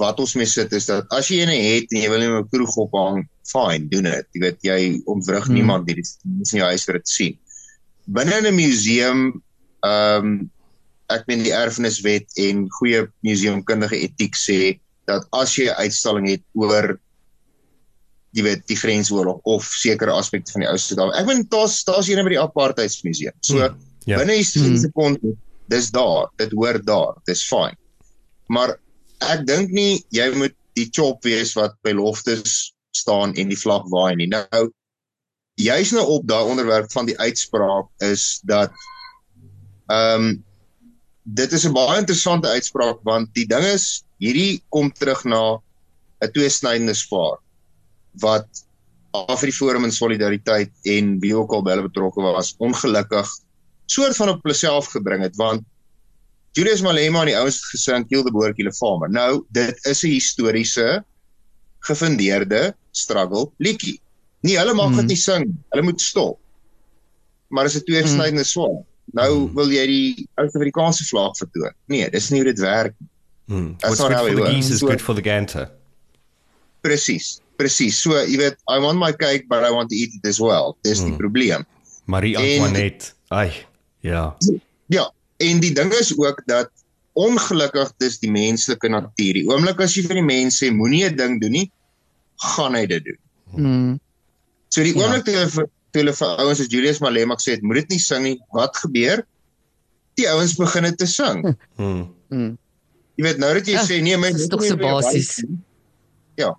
wat 0.00 0.20
ons 0.20 0.34
mee 0.34 0.46
sit 0.46 0.72
is 0.72 0.86
dat 0.86 1.08
as 1.16 1.28
jy 1.28 1.42
ene 1.42 1.56
het 1.56 1.92
en 1.92 2.02
jy 2.02 2.10
wil 2.12 2.20
net 2.20 2.44
'n 2.44 2.48
kroeg 2.52 2.76
ophang, 2.76 3.28
fine, 3.48 3.88
doen 3.88 4.04
dit. 4.04 4.26
Jy 4.32 4.40
weet 4.40 4.60
jy 4.62 4.80
ontwrig 5.04 5.46
hmm. 5.46 5.54
niemand 5.54 5.86
nie, 5.86 5.94
dit 5.94 6.04
is 6.42 6.52
nie 6.52 6.60
jou 6.60 6.68
huis 6.68 6.84
vir 6.84 6.98
dit 7.00 7.08
sien. 7.08 7.38
Binne 8.06 8.40
'n 8.40 8.54
museum 8.54 9.42
ehm 9.84 10.24
um, 10.24 10.50
ek 11.08 11.24
meen 11.26 11.42
die 11.42 11.56
erfeniswet 11.56 12.28
en 12.36 12.66
goeie 12.68 13.06
museumkundige 13.24 13.96
etiek 13.96 14.36
sê 14.36 14.78
dat 15.08 15.24
as 15.32 15.56
jy 15.56 15.68
'n 15.68 15.80
uitstalling 15.84 16.28
het 16.28 16.44
oor 16.52 16.98
jy 18.36 18.44
weet 18.44 18.64
die 18.68 18.76
grensoorlog 18.76 19.40
of 19.48 19.66
sekere 19.80 20.12
aspekte 20.12 20.52
van 20.52 20.64
die 20.64 20.70
ou 20.70 20.76
Suid-Afrika. 20.76 21.22
Ek 21.22 21.28
meen 21.28 21.44
daar's 21.52 21.80
daar's 21.88 22.08
een 22.10 22.24
by 22.26 22.34
die 22.34 22.40
apartheidsmuseum. 22.42 23.36
So 23.40 23.60
hmm, 23.62 23.78
ja. 24.08 24.18
binne 24.20 24.38
historiese 24.40 24.90
hmm. 24.90 24.96
konteks, 24.96 25.38
dis 25.72 25.90
daar, 25.92 26.28
dit 26.40 26.52
hoort 26.56 26.84
daar, 26.88 27.16
dis 27.28 27.44
fyn. 27.48 27.76
Maar 28.52 28.76
ek 29.32 29.46
dink 29.48 29.72
nie 29.74 30.02
jy 30.14 30.28
moet 30.36 30.56
die 30.78 30.88
chop 30.94 31.24
wees 31.26 31.54
wat 31.58 31.74
by 31.84 31.94
loftes 31.96 32.74
staan 32.96 33.34
en 33.36 33.50
die 33.52 33.58
vlag 33.58 33.88
waai 33.92 34.14
nie. 34.20 34.28
Nou 34.30 34.68
jy's 35.58 35.90
nou 35.94 36.04
op 36.18 36.28
daai 36.28 36.44
onderwerp 36.52 36.92
van 36.92 37.08
die 37.08 37.18
uitspraak 37.18 37.88
is 38.06 38.38
dat 38.46 38.74
ehm 39.88 40.28
um, 40.28 40.36
dit 41.28 41.52
is 41.52 41.66
'n 41.68 41.74
baie 41.76 41.98
interessante 42.00 42.48
uitspraak 42.48 43.00
want 43.04 43.28
die 43.34 43.44
ding 43.46 43.64
is 43.64 44.04
hierdie 44.16 44.62
kom 44.68 44.92
terug 44.92 45.24
na 45.24 45.60
'n 46.24 46.30
tweesnydende 46.32 46.94
swaard 46.94 47.42
wat 48.12 48.64
Afriforum 49.10 49.84
in 49.84 49.92
solidariteit 49.92 50.70
en 50.82 51.18
wie 51.20 51.34
ook 51.36 51.52
al 51.52 51.62
by 51.62 51.70
hulle 51.70 51.88
betrokke 51.88 52.20
was 52.20 52.54
ongelukkig 52.58 53.28
soort 53.86 54.16
van 54.16 54.28
op 54.28 54.42
hulself 54.42 54.90
gebring 54.92 55.22
het 55.22 55.36
want 55.36 55.64
Julius 56.52 56.80
Malema 56.82 57.20
en 57.22 57.30
die 57.30 57.36
ouens 57.38 57.56
het 57.60 57.70
gesing 57.72 58.06
Kill 58.08 58.24
the 58.26 58.32
Boer 58.34 58.54
Kill 58.54 58.66
the 58.66 58.74
Farmer. 58.74 59.10
Nou 59.10 59.44
dit 59.54 59.84
is 59.86 60.02
'n 60.02 60.10
historiese 60.10 61.04
gefundeerde 61.78 62.74
struggle 62.90 63.50
liedjie. 63.56 64.00
Nee, 64.40 64.58
hulle 64.58 64.74
mag 64.74 64.88
dit 64.88 64.98
hmm. 64.98 65.06
nie 65.06 65.16
sing. 65.16 65.54
Hulle 65.70 65.82
moet 65.82 66.00
stop. 66.00 66.38
Maar 67.48 67.64
is 67.64 67.76
'n 67.76 67.84
tweesnydende 67.84 68.42
hmm. 68.42 68.52
swaard. 68.54 68.84
Nou 69.04 69.32
hmm. 69.34 69.54
wil 69.54 69.70
jy 69.70 69.86
die 69.86 70.28
Suid-Afrikaanse 70.34 71.04
vlag 71.04 71.36
vertoon. 71.36 71.72
Nee, 71.86 72.10
dis 72.10 72.28
nie 72.28 72.42
hoe 72.42 72.52
dit 72.52 72.60
werk 72.60 72.94
nie. 72.98 73.08
Hmm. 73.46 73.74
What's 73.78 74.00
good 74.00 74.12
for 74.12 74.34
the 74.34 74.50
geese 74.50 74.72
is 74.72 74.80
good 74.80 75.00
for 75.00 75.14
the 75.14 75.22
gander. 75.22 75.70
Presies. 76.80 77.40
Presies. 77.58 77.98
So, 77.98 78.14
jy 78.22 78.38
weet, 78.38 78.58
I 78.70 78.78
want 78.82 79.00
my 79.02 79.12
cake 79.12 79.48
but 79.50 79.66
I 79.66 79.72
want 79.74 79.90
to 79.90 79.96
eat 79.98 80.14
it 80.14 80.26
as 80.28 80.38
well. 80.38 80.76
Dis 80.86 81.02
hmm. 81.02 81.10
die 81.10 81.18
probleem. 81.18 81.66
Marie 82.08 82.36
Antoinette. 82.38 83.12
Ai. 83.34 83.52
Ja. 84.06 84.36
Ja, 84.88 85.10
en 85.36 85.60
die 85.60 85.74
ding 85.76 85.92
is 85.92 86.14
ook 86.16 86.42
dat 86.46 86.70
ongelukkig 87.18 87.90
dis 87.98 88.20
die 88.22 88.30
menslike 88.30 88.88
natuur. 88.88 89.40
Die 89.40 89.46
oomblik 89.48 89.80
as 89.82 89.96
jy 89.98 90.04
vir 90.06 90.20
die 90.20 90.28
mense 90.28 90.62
sê 90.62 90.70
moenie 90.72 91.04
'n 91.08 91.16
ding 91.18 91.40
doen 91.42 91.56
nie, 91.58 91.66
gaan 92.54 92.78
hy 92.78 92.86
dit 92.86 93.04
doen. 93.04 93.18
Hmm. 93.56 93.96
So 94.70 94.86
die 94.86 94.94
ja. 94.94 95.02
oomblik 95.02 95.26
ja. 95.26 95.32
toe 95.32 95.34
hulle 95.34 95.50
vir 95.56 95.66
toe 95.90 96.02
hulle 96.02 96.14
vir 96.20 96.44
ouens 96.44 96.62
as 96.62 96.70
Julius 96.70 97.02
Malema 97.02 97.36
gesê 97.40 97.56
het, 97.56 97.66
moet 97.66 97.82
dit 97.82 97.96
nie 97.96 98.02
sing 98.04 98.22
nie. 98.24 98.38
Wat 98.54 98.76
gebeur? 98.76 99.24
Die 100.20 100.28
ouens 100.30 100.54
begin 100.58 100.88
dit 100.88 100.98
te 100.98 101.06
sing. 101.10 101.44
Hmm. 101.76 102.06
Mm. 102.30 102.56
Jy 103.18 103.24
weet 103.24 103.38
nou 103.42 103.50
dat 103.56 103.66
jy 103.66 103.76
Ach, 103.80 103.86
sê 103.88 103.98
nee, 104.04 104.16
my 104.20 104.30
is 104.30 104.46
tog 104.52 104.62
so 104.62 104.78
basies. 104.78 105.42
Ja. 106.38 106.52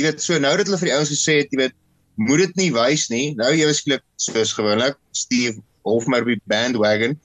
Jy 0.00 0.06
weet 0.06 0.22
so 0.24 0.38
nou 0.40 0.54
dat 0.56 0.64
hulle 0.64 0.80
vir 0.80 0.88
die 0.88 0.96
ouens 0.96 1.10
gesê 1.12 1.34
het, 1.42 1.50
jy 1.52 1.60
weet, 1.60 1.74
moet 2.16 2.40
dit 2.46 2.54
nie 2.56 2.70
wys 2.72 3.08
nie. 3.12 3.26
Nou 3.36 3.50
jy 3.52 3.66
beskik 3.68 4.04
soos 4.20 4.54
gewoonlik 4.56 4.96
Steve 5.16 5.60
Hofmeyer 5.84 6.24
by 6.24 6.38
bandwagon 6.48 7.18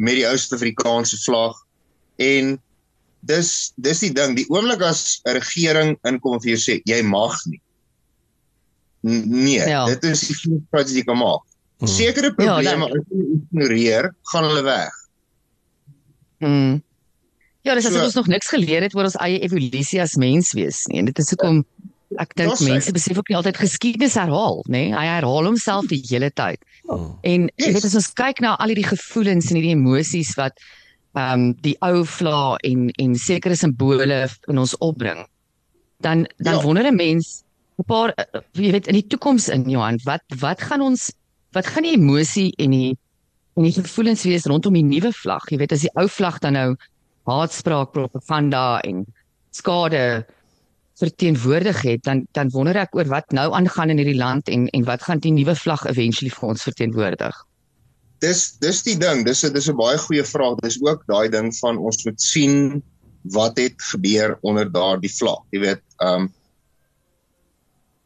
met 0.00 0.16
die 0.16 0.24
ou 0.24 0.32
Suid-Afrikaanse 0.40 1.18
vlag 1.26 1.58
en 2.24 2.56
dis 3.28 3.50
dis 3.84 4.00
die 4.06 4.12
ding, 4.16 4.32
die 4.38 4.48
oomblik 4.48 4.80
as 4.88 5.20
'n 5.28 5.36
regering 5.36 5.92
inkom 6.08 6.38
en 6.38 6.40
vir 6.40 6.54
jou 6.54 6.60
sê 6.64 6.80
jy 6.88 7.02
mag 7.04 7.36
nie. 7.46 7.60
Nee, 9.02 9.60
ja. 9.68 9.84
dit 9.86 10.04
is 10.08 10.24
die 10.28 10.38
fout 10.70 10.88
wat 10.88 10.96
jy 10.96 11.04
kan 11.04 11.18
maak. 11.18 11.44
Hmm. 11.82 11.90
Sekere 11.90 12.32
probleme 12.32 12.88
ja, 12.88 13.00
as 13.02 13.10
jy 13.10 13.28
ignoreer, 13.36 14.14
gaan 14.32 14.44
hulle 14.46 14.62
weg. 14.62 14.98
Mm. 16.42 16.82
Ja, 17.62 17.74
dis 17.74 17.86
so, 17.86 17.90
asof 17.90 18.08
ons 18.08 18.18
nog 18.18 18.26
niks 18.30 18.50
geleer 18.50 18.82
het 18.82 18.94
oor 18.94 19.06
ons 19.06 19.18
eie 19.22 19.38
evolusie 19.46 20.00
as 20.02 20.16
mens 20.18 20.52
wees 20.58 20.84
nie. 20.90 20.98
En 20.98 21.10
dit 21.10 21.18
is 21.18 21.30
hoekom 21.34 21.62
ek 22.20 22.34
dink 22.36 22.60
mense 22.66 22.92
besef 22.92 23.18
ook 23.18 23.28
nie 23.30 23.38
altyd 23.38 23.58
geskiedenis 23.60 24.16
herhaal, 24.18 24.62
nê? 24.72 24.90
Hy 24.92 25.04
herhaal 25.08 25.48
homself 25.48 25.88
die 25.90 26.02
hele 26.10 26.30
tyd. 26.30 26.60
Oh. 26.90 27.14
En 27.22 27.48
yes. 27.48 27.66
jy 27.66 27.72
weet 27.76 27.88
as 27.88 27.98
ons 28.00 28.10
kyk 28.18 28.42
na 28.44 28.54
al 28.60 28.72
hierdie 28.72 28.88
gevoelens 28.88 29.50
en 29.50 29.60
hierdie 29.60 29.76
emosies 29.76 30.34
wat 30.40 30.58
ehm 31.12 31.32
um, 31.32 31.46
die 31.60 31.74
ou 31.84 32.04
vla 32.08 32.56
en 32.64 32.88
en 33.02 33.16
sekere 33.20 33.56
simbole 33.56 34.22
in 34.48 34.60
ons 34.60 34.74
opbring, 34.80 35.26
dan 36.00 36.26
dan 36.40 36.56
ja. 36.56 36.62
wonder 36.64 36.88
'n 36.88 36.96
mens 36.96 37.42
'n 37.78 37.84
paar 37.84 38.14
uh, 38.16 38.40
jy 38.56 38.72
weet 38.72 38.88
in 38.88 39.00
die 39.00 39.06
toekoms 39.06 39.48
in 39.48 39.68
Johan, 39.68 40.00
wat 40.04 40.24
wat 40.40 40.60
gaan 40.60 40.80
ons 40.80 41.12
wat 41.52 41.66
gaan 41.66 41.84
die 41.84 41.96
emosie 41.96 42.52
en 42.58 42.70
die 42.70 42.96
en 43.56 43.68
die 43.68 43.76
gevoelens 43.76 44.24
wees 44.24 44.48
rondom 44.48 44.72
die 44.72 44.84
nuwe 44.88 45.12
vlag? 45.12 45.44
Jy 45.50 45.58
weet 45.60 45.72
as 45.72 45.84
die 45.84 45.92
ou 46.00 46.08
vlag 46.08 46.38
dan 46.40 46.56
nou 46.56 46.76
haatspraak, 47.28 47.92
propaganda 47.92 48.80
en 48.80 49.04
skade 49.52 50.24
verteenwoordig 51.00 51.82
het, 51.82 52.02
dan 52.04 52.26
dan 52.36 52.50
wonder 52.50 52.76
ek 52.76 52.94
oor 52.96 53.08
wat 53.08 53.32
nou 53.32 53.48
aangaan 53.52 53.90
in 53.90 54.02
hierdie 54.02 54.18
land 54.18 54.48
en 54.48 54.68
en 54.76 54.84
wat 54.84 55.02
gaan 55.02 55.22
die 55.22 55.32
nuwe 55.32 55.54
vlag 55.56 55.84
eventually 55.88 56.30
vir 56.30 56.48
ons 56.48 56.62
verteenwoordig. 56.68 57.40
Dis 58.22 58.52
dis 58.62 58.82
die 58.86 58.98
ding, 58.98 59.24
dis 59.26 59.44
'n 59.44 59.52
dis 59.52 59.68
'n 59.68 59.76
baie 59.76 59.98
goeie 59.98 60.24
vraag. 60.24 60.60
Dis 60.62 60.78
ook 60.82 61.04
daai 61.06 61.28
ding 61.28 61.54
van 61.56 61.78
ons 61.78 62.04
moet 62.04 62.20
sien 62.22 62.82
wat 63.22 63.58
het 63.58 63.82
gebeur 63.82 64.38
onder 64.42 64.72
daardie 64.72 65.12
vlag. 65.12 65.42
Jy 65.50 65.60
weet, 65.60 65.82
ehm 65.98 66.22
um, 66.22 66.32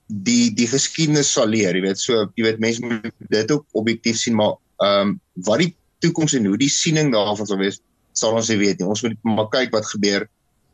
die 0.06 0.54
die 0.54 0.68
geskiedenis 0.70 1.32
sal 1.32 1.48
leer, 1.50 1.74
jy 1.74 1.82
weet, 1.82 1.98
so 1.98 2.30
jy 2.36 2.44
weet 2.44 2.60
mense 2.62 2.82
moet 2.84 3.10
dit 3.28 3.50
ook 3.50 3.66
objektief 3.72 4.16
sien, 4.16 4.34
maar 4.34 4.54
ehm 4.78 5.08
um, 5.08 5.20
wat 5.34 5.58
die 5.58 5.74
toekoms 5.98 6.34
en 6.34 6.46
hoe 6.46 6.58
die 6.60 6.70
siening 6.70 7.12
daarvan 7.12 7.46
sal 7.46 7.58
wees, 7.58 7.80
sal 8.12 8.36
ons 8.36 8.48
nie 8.48 8.60
weet 8.60 8.78
nie. 8.78 8.88
Ons 8.88 9.02
moet 9.02 9.16
maar 9.24 9.48
kyk 9.52 9.72
wat 9.72 9.86
gebeur 9.86 10.28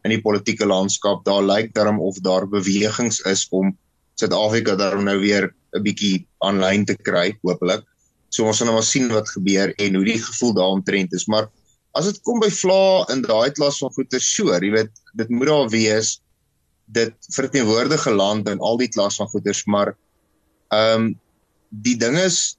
in 0.04 0.14
die 0.14 0.23
politieke 0.23 0.66
landskap. 0.66 1.25
Daar 1.25 1.42
lyk 1.42 1.73
daarom 1.75 2.00
of 2.00 2.18
daar 2.25 2.49
bewegings 2.49 3.21
is 3.28 3.47
om 3.50 3.73
Suid-Afrika 4.21 4.76
daarom 4.76 5.04
nou 5.04 5.18
weer 5.21 5.54
'n 5.73 5.82
bietjie 5.82 6.26
aanlyn 6.44 6.85
te 6.85 6.97
kry, 6.97 7.38
hopelik. 7.42 7.85
So 8.28 8.44
ons 8.44 8.59
gaan 8.59 8.66
nou 8.66 8.76
maar 8.76 8.87
sien 8.87 9.09
wat 9.09 9.28
gebeur 9.28 9.75
en 9.76 9.94
hoe 9.94 10.04
die 10.04 10.18
gevoel 10.18 10.54
daaromtrent 10.54 11.12
is, 11.12 11.26
maar 11.26 11.49
as 11.92 12.04
dit 12.09 12.21
kom 12.23 12.40
by 12.40 12.50
vla 12.50 13.04
in 13.12 13.23
daai 13.23 13.50
klas 13.52 13.78
van 13.78 13.92
goeie 13.92 14.21
soor, 14.21 14.64
jy 14.64 14.71
weet, 14.73 14.92
dit 15.14 15.28
moet 15.28 15.49
daar 15.49 15.68
wees 15.68 16.21
dit 16.92 17.14
verteenwoordige 17.32 18.11
land 18.11 18.49
in 18.49 18.61
al 18.61 18.78
die 18.80 18.88
klas 18.88 19.16
van 19.21 19.28
goeders, 19.28 19.64
maar 19.66 19.94
ehm 20.73 21.00
um, 21.00 21.12
die 21.73 21.97
ding 21.97 22.18
is 22.21 22.59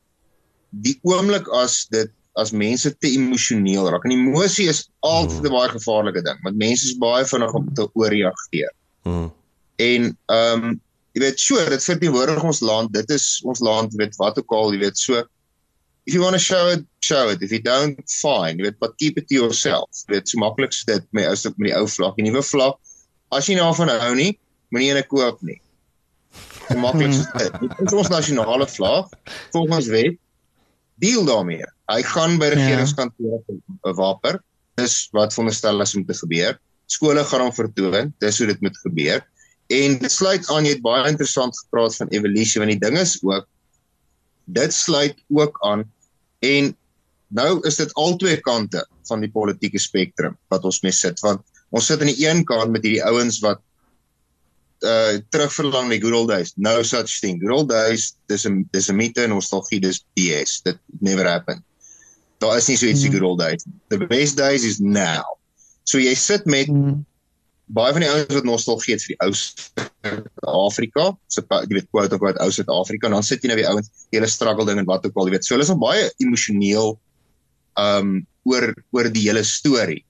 die 0.70 0.96
oomblik 1.06 1.48
as 1.54 1.84
dit 1.94 2.10
as 2.40 2.52
mense 2.52 2.90
te 2.98 3.12
emosioneel 3.14 3.90
raak. 3.90 4.06
En 4.08 4.16
emosie 4.16 4.68
is 4.70 4.88
altyd 5.06 5.46
'n 5.46 5.54
baie 5.54 5.70
gevaarlike 5.70 6.22
ding, 6.26 6.40
want 6.44 6.58
mense 6.58 6.86
is 6.86 6.98
baie 6.98 7.26
vinnig 7.26 7.54
om 7.54 7.74
te 7.74 7.88
ooreageer. 7.94 8.74
Hmm. 9.04 9.32
En 9.76 10.18
ehm 10.26 10.64
um, 10.64 10.82
jy 11.14 11.22
weet, 11.22 11.40
so, 11.40 11.70
dit 11.70 11.84
verteenwoordig 11.84 12.44
ons 12.44 12.60
land. 12.60 12.94
Dit 12.94 13.10
is 13.10 13.42
ons 13.46 13.60
land, 13.60 13.94
weet 13.94 14.16
wat 14.18 14.38
ook 14.38 14.52
al, 14.52 14.74
jy 14.74 14.80
weet, 14.80 14.98
so 14.98 15.22
if 16.06 16.14
you 16.14 16.22
want 16.22 16.34
to 16.34 16.40
show 16.40 16.68
it, 16.68 16.86
show 17.02 17.30
it. 17.30 17.42
If 17.42 17.52
you 17.52 17.62
don't, 17.62 18.00
fine. 18.10 18.58
Jy 18.58 18.64
weet, 18.64 18.80
but 18.80 18.98
keep 18.98 19.18
it 19.18 19.28
to 19.28 19.36
yourself. 19.36 19.90
Jy 20.08 20.18
weet, 20.18 20.30
so 20.30 20.42
maklik 20.42 20.74
is 20.74 20.84
dit 20.90 21.06
met 21.12 21.30
as 21.30 21.46
dit 21.46 21.58
met 21.58 21.70
die 21.70 21.78
ou 21.78 21.86
vlag, 21.88 22.16
die 22.18 22.26
nuwe 22.26 22.42
vlag. 22.42 22.76
As 23.32 23.48
jy 23.48 23.56
nou 23.56 23.70
van 23.76 23.90
hou 23.90 24.16
nie, 24.16 24.34
moenie 24.74 24.92
ene 24.92 25.06
koop 25.06 25.42
nie. 25.46 25.60
So 26.68 26.80
maklik 26.82 27.14
is 27.14 27.24
dit. 27.38 27.62
Dit 27.62 27.88
is 27.88 27.98
ons 28.02 28.12
nasionale 28.12 28.68
vlag 28.68 29.14
volgens 29.54 29.88
wet 29.94 30.20
deel 31.04 31.26
daarmee. 31.26 31.66
Hy 31.92 32.02
gaan 32.14 32.38
by 32.40 32.54
regeringskantore 32.54 33.42
ja. 33.48 33.94
waper. 33.98 34.40
Dis 34.80 35.08
wat 35.16 35.34
veronderstel 35.36 35.82
is 35.84 35.96
om 35.96 36.06
te 36.06 36.16
gebeur. 36.18 36.60
Skole 36.92 37.24
gaan 37.28 37.44
hom 37.46 37.54
vertoon. 37.56 38.14
Dis 38.24 38.40
hoe 38.40 38.48
dit 38.48 38.62
moet 38.62 38.78
gebeur. 38.86 39.24
En 39.74 39.98
dit 40.00 40.12
sluit 40.12 40.48
aan 40.52 40.68
jy 40.68 40.78
het 40.78 40.86
baie 40.86 41.10
interessant 41.10 41.58
gepraat 41.66 41.96
van 42.02 42.12
evolusie 42.16 42.62
want 42.62 42.74
die 42.76 42.82
ding 42.84 43.00
is 43.00 43.18
ook 43.24 43.48
dit 44.46 44.74
sluit 44.76 45.16
ook 45.32 45.58
aan 45.64 45.86
en 46.44 46.74
nou 47.28 47.52
is 47.68 47.80
dit 47.80 47.94
al 47.94 48.18
twee 48.20 48.42
kante 48.44 48.84
van 49.08 49.24
die 49.24 49.32
politieke 49.32 49.80
spektrum 49.80 50.36
wat 50.52 50.66
ons 50.68 50.82
mee 50.84 50.92
sit 50.92 51.20
want 51.24 51.42
ons 51.74 51.88
sit 51.88 52.02
aan 52.04 52.12
die 52.12 52.28
een 52.28 52.44
kant 52.46 52.72
met 52.76 52.84
hierdie 52.84 53.06
ouens 53.08 53.40
wat 53.46 53.64
uh 54.84 55.16
terugverlang 55.32 55.88
na 55.90 55.98
good 55.98 56.14
old 56.14 56.28
days. 56.28 56.52
No 56.60 56.84
such 56.84 57.22
thing. 57.22 57.40
Good 57.40 57.54
old 57.56 57.70
days, 57.70 58.18
dis 58.28 58.46
'n 58.46 58.68
dis 58.72 58.90
'n 58.90 58.96
mite 58.96 59.24
en 59.24 59.30
nostalgie, 59.30 59.80
dis 59.80 60.04
BS. 60.14 60.62
Dit 60.62 60.78
never 61.00 61.26
happened. 61.26 61.64
Daar 62.44 62.60
is 62.60 62.68
nie 62.68 62.78
so 62.80 62.90
iets 62.90 63.06
mm. 63.06 63.16
good 63.16 63.26
old 63.30 63.40
days. 63.40 63.66
The 63.94 64.00
best 64.10 64.38
days 64.38 64.68
is 64.68 64.80
now. 64.84 65.24
So 65.88 66.02
jy 66.02 66.14
sit 66.20 66.48
met 66.50 66.68
mm. 66.72 67.02
baie 67.76 67.96
van 67.96 68.04
die 68.04 68.12
ouens 68.12 68.36
wat 68.36 68.48
nostalgie 68.48 68.96
het 68.96 69.06
vir 69.06 69.16
die 69.16 69.22
ou 69.24 69.32
Suid-Afrika. 69.38 71.10
So 71.32 71.46
jy 71.48 71.78
weet 71.78 71.90
quote 71.92 72.16
of 72.16 72.24
quote 72.24 72.42
ou 72.44 72.52
Suid-Afrika 72.52 73.10
en 73.10 73.18
dan 73.18 73.28
sit 73.28 73.44
jy 73.44 73.54
nou 73.54 73.60
die 73.62 73.70
ouens 73.70 73.92
hele 74.16 74.30
struggle 74.32 74.68
ding 74.70 74.82
en 74.84 74.90
wat 74.90 75.08
ook 75.08 75.18
al, 75.18 75.32
jy 75.32 75.38
weet. 75.38 75.48
So 75.48 75.56
hulle 75.56 75.68
is 75.68 75.74
al 75.74 75.82
baie 75.82 76.10
emosioneel 76.24 76.96
um 77.80 78.16
oor 78.50 78.70
oor 78.96 79.10
die 79.14 79.26
hele 79.30 79.46
storie. 79.48 80.04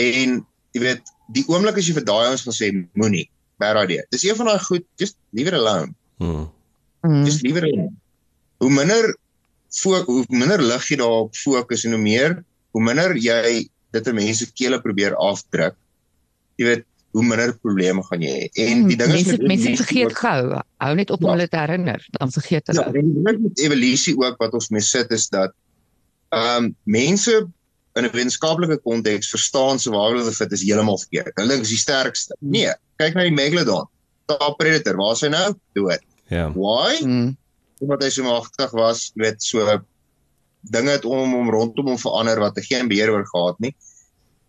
En 0.00 0.40
jy 0.76 0.82
weet, 0.82 1.12
die 1.36 1.44
oomblik 1.52 1.78
as 1.80 1.88
jy 1.88 1.96
vir 1.96 2.06
daai 2.08 2.30
ouens 2.30 2.44
gaan 2.46 2.56
sê 2.56 2.72
moenie 2.98 3.26
bad 3.60 3.78
idea. 3.84 4.04
Dis 4.12 4.24
een 4.26 4.36
van 4.38 4.50
daai 4.50 4.60
goed, 4.64 4.84
just 5.00 5.16
leave 5.36 5.52
it 5.52 5.56
alone. 5.56 5.94
Mm. 6.20 6.48
Just 7.24 7.42
leave 7.42 7.60
it 7.60 7.64
alone. 7.68 7.94
Hoe 8.60 8.72
minder 8.72 9.12
fokus, 9.76 10.26
hoe 10.26 10.42
minder 10.42 10.62
lig 10.62 10.90
jy 10.90 10.98
daarop 11.00 11.34
fokus 11.36 11.84
en 11.84 11.96
hoe 11.96 12.02
meer, 12.02 12.36
hoe 12.76 12.82
minder 12.82 13.16
jy 13.16 13.66
dit 13.96 14.12
in 14.12 14.18
mense 14.18 14.48
kele 14.52 14.80
probeer 14.82 15.16
afdruk. 15.16 15.76
Jy 16.60 16.68
weet, 16.70 16.86
hoe 17.16 17.24
minder 17.24 17.52
probleme 17.64 18.02
gaan 18.04 18.24
jy 18.24 18.32
hê. 18.36 18.48
En 18.66 18.82
die 18.90 18.96
ding 19.00 19.12
is 19.16 19.30
mense 19.30 19.48
mense 19.48 19.74
vergeet 19.80 20.16
gou. 20.18 20.40
Hou 20.84 20.92
net 20.98 21.12
op 21.14 21.22
om 21.22 21.30
ja. 21.30 21.36
hulle 21.36 21.48
te 21.48 21.60
herinner, 21.62 22.02
dan 22.18 22.32
vergeet 22.34 22.68
hulle. 22.72 22.84
Ja, 22.84 22.92
en 22.92 23.12
die 23.14 23.22
ding 23.28 23.44
met 23.46 23.62
evolusie 23.64 24.16
ook 24.20 24.42
wat 24.42 24.56
ons 24.58 24.68
mee 24.74 24.84
sit 24.84 25.12
is 25.16 25.28
dat 25.32 25.54
ehm 26.34 26.66
um, 26.66 26.72
mense 26.84 27.32
in 27.96 28.04
'n 28.04 28.12
wetenskaplike 28.12 28.76
konteks 28.84 29.32
verstaan 29.32 29.80
se 29.80 29.90
waar 29.90 30.12
hulle 30.12 30.32
fit 30.32 30.52
is 30.52 30.66
heeltemal 30.66 30.98
verkeerd. 30.98 31.32
Hulle 31.40 31.54
dink 31.54 31.64
is 31.64 31.72
die 31.72 31.80
sterkste. 31.80 32.36
Nee, 32.40 32.74
kyk 33.00 33.16
na 33.16 33.24
die 33.24 33.32
megalodon. 33.32 33.88
Top 34.28 34.58
predator, 34.58 34.96
waar 35.00 35.16
is 35.16 35.24
hy 35.24 35.32
nou? 35.32 35.48
Dood. 35.72 36.04
Ja. 36.28 36.36
Yeah. 36.36 36.52
Why? 36.52 37.00
Mm. 37.06 37.36
Omdat 37.84 38.06
hy 38.06 38.10
so 38.14 38.24
magtig 38.24 38.72
was, 38.76 39.10
weet 39.20 39.42
so 39.44 39.64
dinge 40.72 40.96
het 40.96 41.04
om 41.06 41.34
hom 41.36 41.50
rondom 41.52 41.92
hom 41.92 42.00
verander 42.00 42.40
wat 42.42 42.56
hy 42.58 42.64
geen 42.66 42.88
beheer 42.90 43.12
oor 43.12 43.26
gehad 43.28 43.60
nie. 43.62 43.72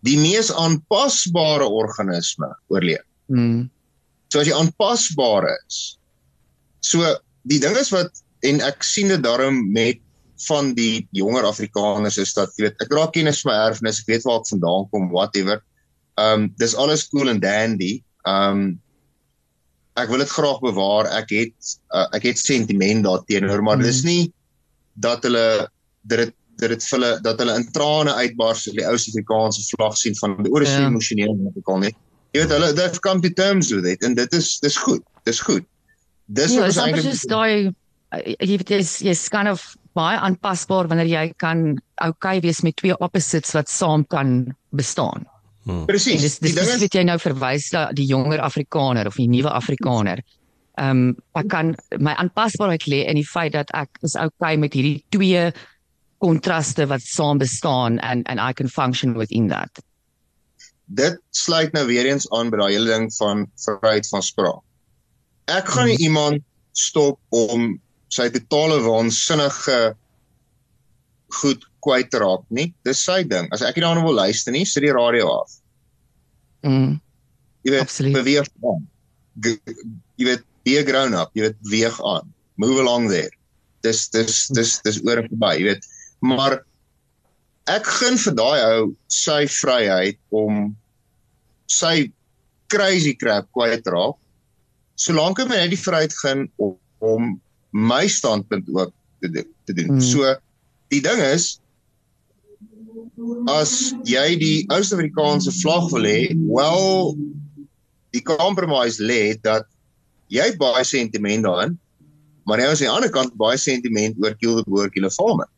Die 0.06 0.16
mees 0.18 0.50
aanpasbare 0.54 1.66
organisme 1.66 2.50
oorleef. 2.72 3.04
Mm. 3.28 3.68
So 4.32 4.40
as 4.40 4.48
jy 4.48 4.56
aanpasbaar 4.56 5.48
is. 5.52 5.98
So 6.84 7.04
die 7.48 7.60
ding 7.62 7.76
is 7.78 7.92
wat 7.94 8.22
en 8.46 8.62
ek 8.62 8.84
sien 8.86 9.10
dit 9.10 9.22
daarom 9.24 9.64
met 9.74 10.00
van 10.46 10.70
die 10.76 11.08
jonger 11.16 11.48
Afrikaners 11.48 12.18
is 12.22 12.34
dat 12.36 12.52
jy 12.56 12.68
weet 12.68 12.84
ek 12.84 12.92
raak 12.94 13.14
kennis 13.16 13.40
van 13.42 13.52
my 13.52 13.56
erfenis, 13.70 14.02
ek 14.02 14.12
weet 14.12 14.26
waar 14.26 14.42
ek 14.42 14.50
vandaan 14.52 14.86
kom, 14.92 15.08
whatever. 15.14 15.62
Um 16.18 16.48
dis 16.62 16.76
alles 16.78 17.08
cool 17.10 17.30
and 17.32 17.42
dandy. 17.42 17.98
Um 18.26 18.78
ek 20.02 20.10
wil 20.12 20.22
dit 20.22 20.32
graag 20.32 20.60
bewaar. 20.64 21.08
Ek 21.18 21.32
het 21.34 21.74
uh, 21.94 22.06
ek 22.16 22.30
het 22.30 22.40
sentiment 22.40 23.06
daarteenoor, 23.06 23.62
maar 23.66 23.80
dis 23.82 24.02
hmm. 24.02 24.10
nie 24.10 24.32
dat 24.98 25.24
hulle 25.26 25.46
dit 26.08 26.34
dit 26.58 26.70
dit 26.74 26.90
hulle 26.90 27.10
dat 27.22 27.38
hulle 27.38 27.54
in 27.60 27.66
trane 27.74 28.12
uitbars 28.18 28.66
as 28.66 28.74
die 28.74 28.86
ou 28.86 28.96
Suid-Afrikaanse 28.98 29.64
vlag 29.70 29.96
sien 29.98 30.16
van 30.18 30.36
die 30.42 30.50
oor 30.50 30.64
is 30.66 30.72
yeah. 30.72 30.84
Ja. 30.86 30.92
emosioneel 30.92 31.36
net 31.38 31.58
ek 31.60 31.70
al 31.74 31.82
net. 31.86 31.98
Jy 32.34 32.42
weet 32.42 32.54
hulle 32.56 32.70
they've 32.76 33.02
come 33.04 33.22
to 33.24 33.30
terms 33.30 33.70
with 33.74 33.86
it 33.86 34.02
en 34.06 34.16
dit 34.18 34.38
is 34.38 34.56
dis 34.64 34.78
goed. 34.82 35.04
Dis 35.28 35.40
goed. 35.46 35.66
Dis 36.26 36.56
ja, 36.56 36.64
wat 36.64 36.74
is 36.74 36.80
eintlik 36.82 37.06
dis 37.06 37.26
daai 37.30 37.70
jy 38.42 38.56
weet 38.56 38.74
jy's 38.74 38.98
jy's 39.04 39.26
kind 39.32 39.50
of 39.52 39.64
baie 39.98 40.18
aanpasbaar 40.18 40.90
wanneer 40.90 41.10
jy 41.10 41.24
kan 41.42 41.78
okay 42.04 42.38
wees 42.44 42.62
met 42.66 42.76
twee 42.80 42.96
opposites 42.98 43.54
wat 43.56 43.70
saam 43.70 44.06
kan 44.10 44.54
bestaan. 44.76 45.26
Hmm. 45.68 45.84
Presies. 45.88 46.22
Dis 46.24 46.38
dis 46.40 46.56
dis 46.56 46.74
wat 46.80 46.94
jy 46.96 47.04
nou 47.04 47.18
verwys 47.20 47.68
dat 47.74 47.94
die 47.98 48.06
jonger 48.08 48.40
Afrikaner 48.40 49.10
of 49.10 49.18
die 49.20 49.28
nuwe 49.28 49.52
Afrikaner. 49.52 50.24
Ehm 50.78 51.08
um, 51.08 51.16
ek 51.36 51.50
kan 51.52 51.74
my 51.98 52.14
aanpasbaarheid 52.16 52.86
lê 52.88 53.02
in 53.10 53.20
die 53.20 53.26
feit 53.26 53.52
dat 53.52 53.70
ek 53.76 54.00
is 54.06 54.16
okay 54.16 54.56
met 54.56 54.74
hierdie 54.78 55.02
twee 55.14 55.50
kontraste 56.24 56.86
wat 56.90 57.04
saam 57.04 57.38
bestaan 57.38 58.00
and 58.00 58.26
and 58.26 58.40
I 58.40 58.52
can 58.52 58.68
function 58.68 59.14
within 59.18 59.52
that. 59.52 59.82
dit 60.88 61.20
sluit 61.30 61.72
nou 61.72 61.84
weer 61.86 62.06
eens 62.08 62.28
aan 62.32 62.50
by 62.50 62.62
daai 62.62 62.72
hele 62.72 62.88
ding 62.88 63.08
van 63.18 63.44
vryheid 63.60 64.08
van 64.08 64.24
spraak. 64.24 64.62
Ek 65.52 65.68
gaan 65.68 65.88
nie 65.88 65.96
hmm. 65.96 66.08
iemand 66.08 66.44
stop 66.72 67.20
om 67.34 67.74
sy 68.12 68.28
totale 68.32 68.80
waansinnige 68.84 69.78
goed 71.40 71.64
kwyt 71.88 72.12
te 72.12 72.20
raak 72.20 72.44
nie. 72.52 72.68
Dis 72.84 73.00
sy 73.04 73.22
ding. 73.24 73.48
As 73.54 73.64
ek 73.64 73.78
nie 73.78 73.86
daarna 73.86 74.04
wil 74.04 74.18
luister 74.20 74.52
nie, 74.52 74.66
sit 74.68 74.84
die 74.84 74.94
radio 74.94 75.30
af. 75.40 75.56
Mm. 76.66 76.98
Jy 77.64 77.74
weet, 77.74 77.86
Absoluut. 77.86 78.18
beweeg 78.20 78.48
aan. 78.68 78.86
Jy 80.18 80.28
weet, 80.28 80.44
be 80.68 80.78
grown 80.84 81.16
up, 81.16 81.32
jy 81.34 81.48
weet, 81.48 81.58
weeg 81.72 81.98
aan. 82.04 82.32
Move 82.60 82.80
along 82.82 83.08
there. 83.12 83.32
Dis 83.86 84.08
dis 84.12 84.48
dis 84.54 84.78
dis 84.84 85.00
oor 85.06 85.22
en 85.22 85.28
verby, 85.30 85.52
jy 85.60 85.66
weet. 85.70 85.88
Maar 86.26 86.58
ek 87.70 87.86
gun 87.98 88.18
vir 88.18 88.36
daai 88.38 88.60
ou 88.64 88.88
sy 89.12 89.42
vryheid 89.58 90.18
om 90.34 90.72
sy 91.70 92.08
crazy 92.72 93.14
crap 93.16 93.48
kwyt 93.56 93.84
te 93.86 93.94
raak. 93.94 94.16
Solank 94.98 95.38
hy 95.38 95.46
net 95.52 95.70
die 95.72 95.80
vryheid 95.80 96.14
gun 96.22 96.48
om, 96.58 96.74
om 97.04 97.34
my 97.70 98.06
standpunt 98.10 98.66
ook 98.74 98.92
te 99.22 99.30
doen, 99.30 99.48
te 99.68 99.76
doen. 99.76 99.94
Hmm. 99.94 100.02
So 100.02 100.34
die 100.92 101.02
ding 101.04 101.22
is 101.22 101.58
as 103.48 103.94
jy 104.08 104.36
die 104.40 104.66
Oos-Afrikaanse 104.72 105.52
vlag 105.60 105.90
wil 105.92 106.06
hê, 106.08 106.20
wel 106.48 107.16
die 108.16 108.22
compromise 108.24 109.02
lê 109.02 109.36
dat 109.44 109.66
jy 110.32 110.50
baie 110.60 110.84
sentiment 110.84 111.46
daarin, 111.46 111.76
maar 112.48 112.60
jy 112.60 112.68
aan 112.68 112.80
die 112.80 112.90
ander 112.90 113.12
kant 113.12 113.36
baie 113.40 113.58
sentiment 113.60 114.16
oor 114.22 114.36
Kiel 114.40 114.60
the 114.60 114.64
Boer 114.68 114.90
Kiel 114.92 115.08
Farmer. 115.12 115.48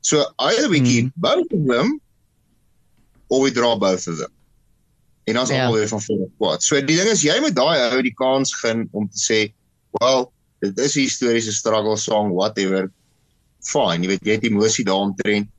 So 0.00 0.24
either 0.38 0.68
we 0.68 0.80
keep 0.80 1.06
mm. 1.06 1.12
both 1.16 1.52
of 1.52 1.66
them 1.66 2.00
or 3.28 3.42
we 3.42 3.50
draw 3.50 3.76
both 3.76 4.06
of 4.06 4.18
them. 4.18 4.32
En 5.28 5.34
dan 5.34 5.42
is 5.42 5.50
yeah. 5.50 5.66
alweer 5.66 5.88
van 5.88 6.02
voor 6.02 6.28
kwaad. 6.38 6.62
So 6.62 6.80
die 6.80 6.96
ding 6.96 7.08
is 7.12 7.22
jy 7.22 7.36
moet 7.44 7.56
daai 7.56 7.92
ou 7.92 8.00
die 8.04 8.14
kans 8.16 8.54
gun 8.62 8.86
om 8.96 9.08
te 9.12 9.20
sê, 9.20 9.40
well, 10.00 10.30
dit 10.64 10.78
is 10.78 10.96
'n 10.96 11.04
historiese 11.04 11.52
struggle 11.52 11.96
song 11.96 12.32
whatever. 12.32 12.88
Fine, 13.60 14.02
jy 14.02 14.08
weet 14.08 14.24
jy 14.24 14.36
het 14.38 14.44
emosie 14.48 14.84
daaromtrent 14.84 15.50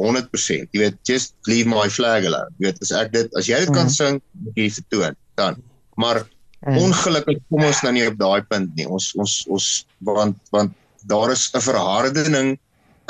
100%. 0.00 0.70
Jy 0.74 0.80
weet 0.80 0.96
just 1.08 1.34
leave 1.50 1.68
my 1.70 1.88
flag 1.88 2.26
alone. 2.26 2.50
Jy 2.58 2.70
weet 2.70 2.82
as 2.82 2.92
ek 2.92 3.12
dit 3.14 3.36
as 3.38 3.48
jy 3.50 3.60
dit 3.64 3.74
kan 3.74 3.88
mm. 3.90 3.96
sing, 3.96 4.20
moet 4.44 4.58
jy 4.58 4.68
dit 4.78 4.88
doen 4.94 5.16
dan. 5.40 5.60
Maar 6.00 6.24
mm. 6.66 6.78
ongelukkig 6.82 7.42
kom 7.48 7.66
ons 7.66 7.82
nou 7.86 7.92
nie 7.94 8.06
op 8.08 8.18
daai 8.18 8.42
punt 8.50 8.74
nie. 8.78 8.88
Ons 8.88 9.12
ons 9.18 9.36
ons 9.54 9.70
want 10.08 10.54
want 10.54 10.74
daar 11.06 11.30
is 11.30 11.50
'n 11.52 11.60
verharding 11.60 12.58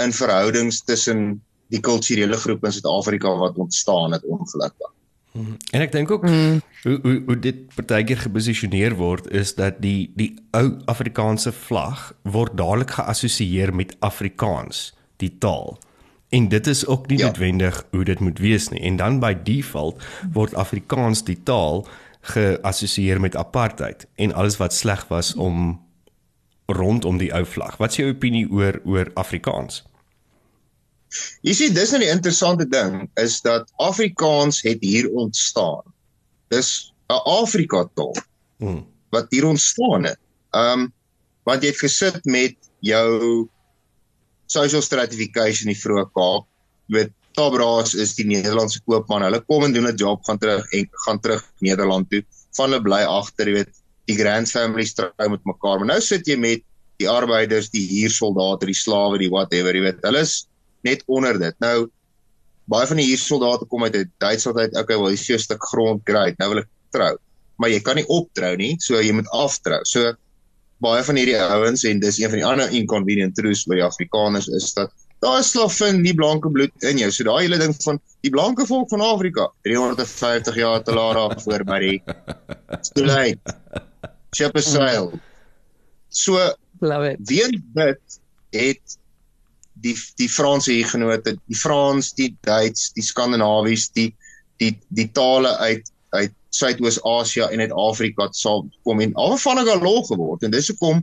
in 0.03 0.12
verhoudings 0.12 0.83
tussen 0.83 1.40
die 1.70 1.81
kulturele 1.81 2.37
groepe 2.37 2.66
in 2.66 2.73
Suid-Afrika 2.73 3.31
wat 3.38 3.57
ontstaan 3.57 4.12
het 4.12 4.25
ongelukkig. 4.25 4.90
Mhm. 5.35 5.55
En 5.70 5.81
ek 5.81 5.92
dink 5.92 6.11
ook 6.11 6.23
mm. 6.23 6.61
hoe 6.83 6.99
hoe 7.03 7.23
hoe 7.27 7.38
dit 7.38 7.75
partykeer 7.75 8.20
geposisioneer 8.23 8.94
word 8.94 9.27
is 9.35 9.55
dat 9.55 9.81
die 9.83 10.12
die 10.14 10.35
ou 10.55 10.79
Afrikaanse 10.87 11.53
vlag 11.53 12.12
word 12.23 12.55
dadelik 12.57 12.94
geassosieer 12.94 13.75
met 13.75 13.97
Afrikaans, 13.99 14.92
die 15.16 15.33
taal. 15.38 15.79
En 16.35 16.49
dit 16.49 16.66
is 16.66 16.87
ook 16.87 17.07
nie 17.07 17.18
ja. 17.18 17.27
noodwendig 17.27 17.87
hoe 17.90 18.05
dit 18.05 18.20
moet 18.20 18.38
wees 18.38 18.68
nie. 18.68 18.81
En 18.81 18.97
dan 18.97 19.20
by 19.23 19.35
default 19.47 20.03
word 20.33 20.55
Afrikaans 20.55 21.23
die 21.25 21.38
taal 21.42 21.85
geassosieer 22.35 23.20
met 23.20 23.37
apartheid 23.37 24.07
en 24.14 24.33
alles 24.33 24.57
wat 24.57 24.75
sleg 24.75 25.05
was 25.09 25.35
om 25.35 25.77
rondom 26.66 27.20
die 27.20 27.31
ou 27.35 27.44
vlag. 27.47 27.77
Wat 27.77 27.92
is 27.92 28.01
jou 28.01 28.09
opinie 28.11 28.47
oor 28.51 28.81
oor 28.85 29.11
Afrikaans? 29.20 29.83
Jy 31.47 31.55
sien, 31.55 31.75
dis 31.77 31.92
nou 31.94 32.03
interessante 32.03 32.66
ding 32.66 33.05
is 33.20 33.38
dat 33.44 33.70
Afrikaans 33.77 34.62
het 34.66 34.83
hier 34.83 35.11
ontstaan. 35.12 35.85
Dis 36.51 36.92
'n 37.12 37.20
Afrika 37.31 37.85
taal. 37.94 38.16
Hmm. 38.59 38.87
Wat 39.11 39.27
hier 39.31 39.47
ontstaan 39.47 40.05
het. 40.05 40.18
Ehm 40.51 40.81
um, 40.81 40.92
want 41.44 41.62
jy 41.62 41.68
het 41.68 41.79
gesit 41.79 42.25
met 42.25 42.57
jou 42.81 43.49
social 44.55 44.83
stratification 44.83 45.69
in 45.69 45.75
die 45.75 45.83
vroeë 45.83 46.09
Kaap. 46.17 46.49
Jy 46.88 46.99
weet 46.99 47.14
Tabraas 47.35 47.95
is 47.99 48.14
die 48.14 48.27
Nederlandse 48.31 48.81
koopman. 48.87 49.25
Hulle 49.27 49.40
kom 49.49 49.64
en 49.67 49.75
doen 49.75 49.88
'n 49.90 49.97
job 49.99 50.23
gaan 50.27 50.38
terug 50.38 50.64
en 50.73 50.87
gaan 51.07 51.21
terug 51.21 51.43
Nederland 51.61 52.11
toe. 52.11 52.23
Van 52.57 52.71
hulle 52.71 52.83
bly 52.83 53.03
agter, 53.03 53.49
jy 53.49 53.55
weet, 53.55 53.73
die 54.07 54.17
grand 54.17 54.51
families 54.51 54.95
trou 54.95 55.11
met 55.19 55.45
mekaar. 55.45 55.79
Maar 55.79 55.95
nou 55.95 56.01
sit 56.01 56.27
jy 56.27 56.37
met 56.37 56.62
die 57.03 57.09
arbeiders, 57.09 57.71
die 57.71 57.87
huursoldate, 57.88 58.67
die 58.67 58.79
slawe, 58.79 59.19
die 59.19 59.31
whatever, 59.31 59.75
jy 59.75 59.83
weet. 59.88 60.03
Hulle 60.05 60.21
is 60.21 60.47
net 60.85 61.03
onder 61.07 61.38
dit. 61.38 61.55
Nou 61.61 61.90
baie 62.71 62.87
van 62.87 63.01
die 63.01 63.09
huursoldate 63.11 63.67
kom 63.69 63.85
uit 63.85 63.97
Duitsland 64.23 64.59
uit. 64.59 64.77
Okay, 64.77 64.97
wel, 64.97 65.11
dis 65.11 65.29
'n 65.29 65.38
stuk 65.38 65.62
grond, 65.62 66.03
great. 66.05 66.38
Nou 66.38 66.51
wil 66.51 66.62
ek 66.62 66.69
trou. 66.90 67.17
Maar 67.59 67.71
jy 67.71 67.81
kan 67.81 67.97
nie 67.97 68.07
optrou 68.07 68.57
nie, 68.57 68.77
so 68.79 69.01
jy 69.01 69.12
moet 69.12 69.29
aftrou. 69.31 69.81
So 69.85 70.14
baie 70.85 71.05
van 71.07 71.18
hierdie 71.18 71.38
ouens 71.40 71.85
en 71.88 72.03
dis 72.03 72.20
een 72.20 72.33
van 72.33 72.40
die 72.40 72.47
ander 72.47 72.77
inconvenient 72.77 73.35
truths 73.38 73.64
by 73.70 73.81
Afrikaners 73.85 74.51
is 74.53 74.73
dat 74.77 74.92
daar 75.25 75.40
is 75.40 75.55
slavin 75.55 76.03
nie 76.05 76.12
blanke 76.14 76.51
bloed 76.53 76.85
in 76.85 76.99
jou. 77.01 77.11
So 77.14 77.25
daai 77.25 77.47
hele 77.47 77.59
ding 77.61 77.73
van 77.81 78.01
die 78.27 78.33
blanke 78.35 78.66
volk 78.68 78.90
van 78.92 79.05
Afrika 79.05 79.49
350 79.64 80.59
jaar 80.61 80.83
te 80.85 80.92
laat 80.97 81.20
af 81.20 81.47
voor 81.47 81.64
by 81.64 81.79
die 81.81 81.97
Stoelheid 82.90 83.55
ship 84.35 84.57
is 84.59 84.68
sail. 84.73 85.12
So 86.11 86.37
love 86.81 87.14
it. 87.14 87.23
Wie 87.31 87.49
dit 87.79 88.20
het 88.55 88.99
die 89.85 89.94
die 90.20 90.29
Franse 90.31 90.73
hiergenote, 90.73 91.37
die 91.51 91.59
Frans, 91.59 92.12
die 92.18 92.33
Duits, 92.47 92.92
die 92.94 93.05
Skandinawies, 93.05 93.90
die 93.97 94.11
die 94.62 94.75
die 94.88 95.09
tale 95.12 95.57
uit 95.59 95.90
uit 96.14 96.35
Suidoos-Asië 96.55 97.49
en 97.51 97.61
uit 97.64 97.73
Afrika 97.73 98.29
sal 98.37 98.64
kom 98.87 99.03
en 99.03 99.14
hulle 99.17 99.77
lol 99.83 100.03
geword. 100.07 100.45
En 100.47 100.55
dis 100.55 100.71
hoekom 100.71 101.03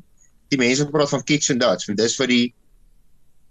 die 0.51 0.59
mense 0.59 0.87
praat 0.91 1.11
van 1.11 1.23
kitchen 1.27 1.59
Dutch 1.59 1.89
want 1.89 1.99
dis 1.99 2.17
vir 2.19 2.31
die 2.31 2.45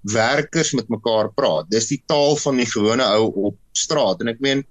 werkers 0.09 0.73
met 0.77 0.89
mekaar 0.89 1.29
praat. 1.37 1.69
Dis 1.73 1.91
die 1.93 2.01
taal 2.09 2.37
van 2.41 2.61
die 2.61 2.69
gewone 2.69 3.05
ou 3.19 3.31
op 3.51 3.59
straat. 3.77 4.23
En 4.23 4.33
ek 4.33 4.41
meen 4.45 4.65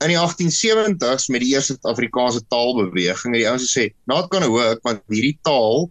in 0.00 0.12
die 0.14 0.16
1870s 0.16 1.28
met 1.28 1.44
die 1.44 1.52
eerste 1.52 1.76
Afrikaanse 1.88 2.40
taalbeweging 2.48 3.34
het 3.34 3.42
die 3.42 3.48
ouens 3.50 3.66
gesê 3.68 3.90
not 4.08 4.30
gonna 4.32 4.48
work 4.48 4.80
want 4.86 5.02
hierdie 5.12 5.36
taal 5.44 5.90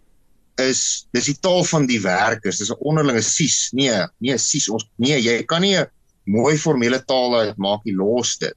is 0.60 1.06
dis 1.14 1.30
die 1.30 1.38
taal 1.38 1.62
van 1.70 1.86
die 1.86 2.00
werkers. 2.02 2.58
Dis 2.58 2.72
'n 2.74 2.82
onderlinge 2.82 3.22
sies. 3.22 3.70
Nee 3.72 4.02
nee 4.18 4.38
sies 4.38 4.68
ons 4.68 4.88
nee 4.98 5.20
jy 5.20 5.42
kan 5.46 5.62
nie 5.62 5.76
'n 5.78 5.86
mooi 6.26 6.58
formele 6.58 6.98
taal 7.06 7.38
uitmaak 7.46 7.84
nie. 7.84 7.94
Los 7.94 8.36
dit 8.38 8.54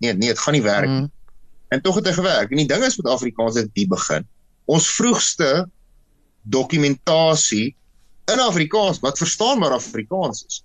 nee 0.00 0.14
nee 0.14 0.32
dit 0.32 0.38
gaan 0.38 0.56
nie 0.56 0.64
werk 0.64 0.88
mm. 0.88 1.10
en 1.74 1.82
tog 1.84 2.00
het 2.00 2.08
dit 2.10 2.18
gewerk 2.18 2.50
en 2.50 2.62
die 2.62 2.70
ding 2.70 2.84
is 2.86 2.96
met 3.00 3.10
Afrikaans 3.12 3.58
het 3.60 3.70
die 3.78 3.86
begin 3.88 4.26
ons 4.70 4.88
vroegste 4.96 5.68
dokumentasie 6.42 7.74
in 8.32 8.42
Afrikaans 8.42 9.00
wat 9.04 9.20
verstaanbaar 9.20 9.76
Afrikaans 9.76 10.44
is 10.48 10.62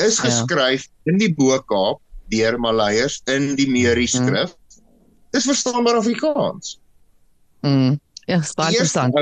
is 0.00 0.16
ja. 0.16 0.28
geskryf 0.28 0.86
ja. 0.88 1.12
in 1.12 1.18
die 1.20 1.32
Boekaap 1.34 2.00
deur 2.30 2.58
Maleiers 2.62 3.20
in 3.30 3.54
die 3.58 3.68
Meri 3.70 4.06
mm. 4.06 4.14
skrif. 4.14 4.54
Mm. 4.54 4.84
Dis 5.34 5.48
verstaanbaar 5.50 6.00
Afrikaans. 6.00 6.78
Mm. 7.66 7.98
Ja, 8.26 8.40
baie 8.54 8.78
interessant. 8.78 9.18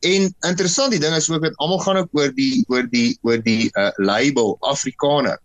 En 0.00 0.30
interessant 0.48 0.94
die 0.94 1.00
ding 1.02 1.14
is 1.16 1.28
ook 1.30 1.42
dat 1.44 1.56
almal 1.60 1.82
gaan 1.84 2.00
ook 2.00 2.14
oor 2.16 2.30
die 2.34 2.64
oor 2.72 2.86
die 2.88 3.18
oor 3.26 3.42
die 3.44 3.68
uh, 3.74 3.90
label 4.00 4.56
Afrikaner. 4.64 5.40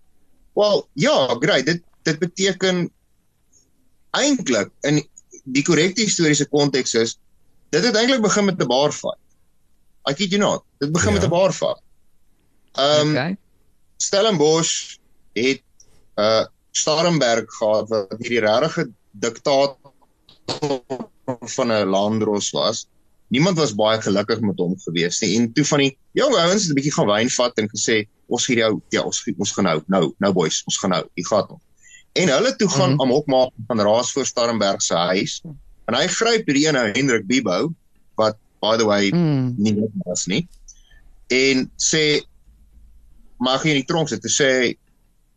Wel, 0.55 0.85
ja, 0.93 1.35
great. 1.39 1.65
Dit 1.67 1.83
dit 2.05 2.19
beteken 2.21 2.85
eintlik 4.15 4.71
in 4.87 5.01
die 5.43 5.63
korrekte 5.65 6.05
historiese 6.05 6.47
konteks 6.49 6.95
is 7.01 7.17
dit 7.75 7.83
het 7.83 7.97
eintlik 7.99 8.23
begin 8.23 8.45
met 8.45 8.61
'n 8.61 8.67
bar 8.67 8.91
fight. 8.91 9.21
I 10.09 10.13
kid 10.13 10.31
you 10.31 10.39
not. 10.39 10.63
Dit 10.79 10.91
begin 10.91 11.13
ja. 11.13 11.19
met 11.19 11.27
'n 11.27 11.29
bar 11.29 11.53
fight. 11.53 11.81
Ehm 12.71 13.01
um, 13.01 13.11
okay. 13.11 13.37
Stellenbosch 13.97 14.97
het 15.33 15.63
uh 16.15 16.45
Starrenberg 16.71 17.47
gehad 17.55 17.89
wat 17.89 18.15
hierdie 18.19 18.41
regte 18.43 18.91
diktator 19.11 19.77
van 21.55 21.71
'n 21.71 21.87
landros 21.87 22.51
was. 22.51 22.87
Niemand 23.27 23.57
was 23.57 23.75
baie 23.75 24.01
gelukkig 24.01 24.39
met 24.39 24.57
hom 24.57 24.79
gewees 24.79 25.19
nie. 25.19 25.37
En 25.37 25.53
toe 25.53 25.65
van 25.65 25.79
die 25.79 25.97
jong 26.11 26.35
ouens 26.35 26.61
het 26.61 26.71
'n 26.71 26.73
bietjie 26.73 26.93
gaan 26.93 27.07
wyn 27.07 27.29
vat 27.29 27.57
en 27.57 27.69
gesê 27.69 28.05
ons 28.27 28.47
hier 28.47 28.57
jou 28.57 28.81
ja 28.89 29.01
ons 29.01 29.23
ons 29.37 29.51
gaan 29.51 29.63
nou 29.63 29.81
nou 29.87 30.13
nou 30.17 30.33
boys 30.33 30.63
ons 30.65 30.77
gaan 30.77 30.89
nou 30.89 31.03
die 31.13 31.25
gat 31.25 31.49
hom. 31.49 31.61
En 32.15 32.31
hulle 32.31 32.55
toe 32.55 32.69
gaan 32.69 32.93
mm 32.93 32.99
-hmm. 32.99 33.11
amok 33.11 33.25
maak 33.27 33.51
van 33.67 33.79
Raas 33.79 34.11
voor 34.11 34.25
Starrenberg 34.25 34.81
se 34.81 34.95
huis. 34.95 35.41
En 35.85 35.95
hy 35.95 36.07
gryp 36.07 36.45
hierdie 36.45 36.67
een 36.67 36.77
ou 36.79 36.87
Hendrik 36.91 37.27
Bibo 37.27 37.73
wat 38.15 38.37
by 38.59 38.77
the 38.77 38.85
way 38.85 39.11
mm. 39.11 39.53
nie 39.57 39.75
was 40.05 40.25
nie. 40.25 40.47
En 41.27 41.67
sê 41.75 42.23
mag 43.37 43.63
jy 43.63 43.75
in 43.75 43.81
die 43.83 43.89
tronk 43.89 44.09
sit 44.09 44.21
te 44.23 44.31
sê 44.31 44.51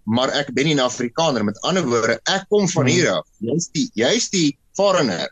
maar 0.08 0.30
ek 0.32 0.52
ben 0.56 0.64
nie 0.64 0.74
'n 0.74 0.80
Afrikaner 0.80 1.44
met 1.44 1.60
ander 1.60 1.84
woorde 1.84 2.20
ek 2.24 2.46
kom 2.48 2.68
van 2.68 2.86
hmm. 2.86 2.94
hier 2.94 3.10
af 3.12 3.26
jy's 3.44 3.68
die 3.72 3.90
jy's 3.94 4.28
die 4.32 4.56
foreigner 4.76 5.28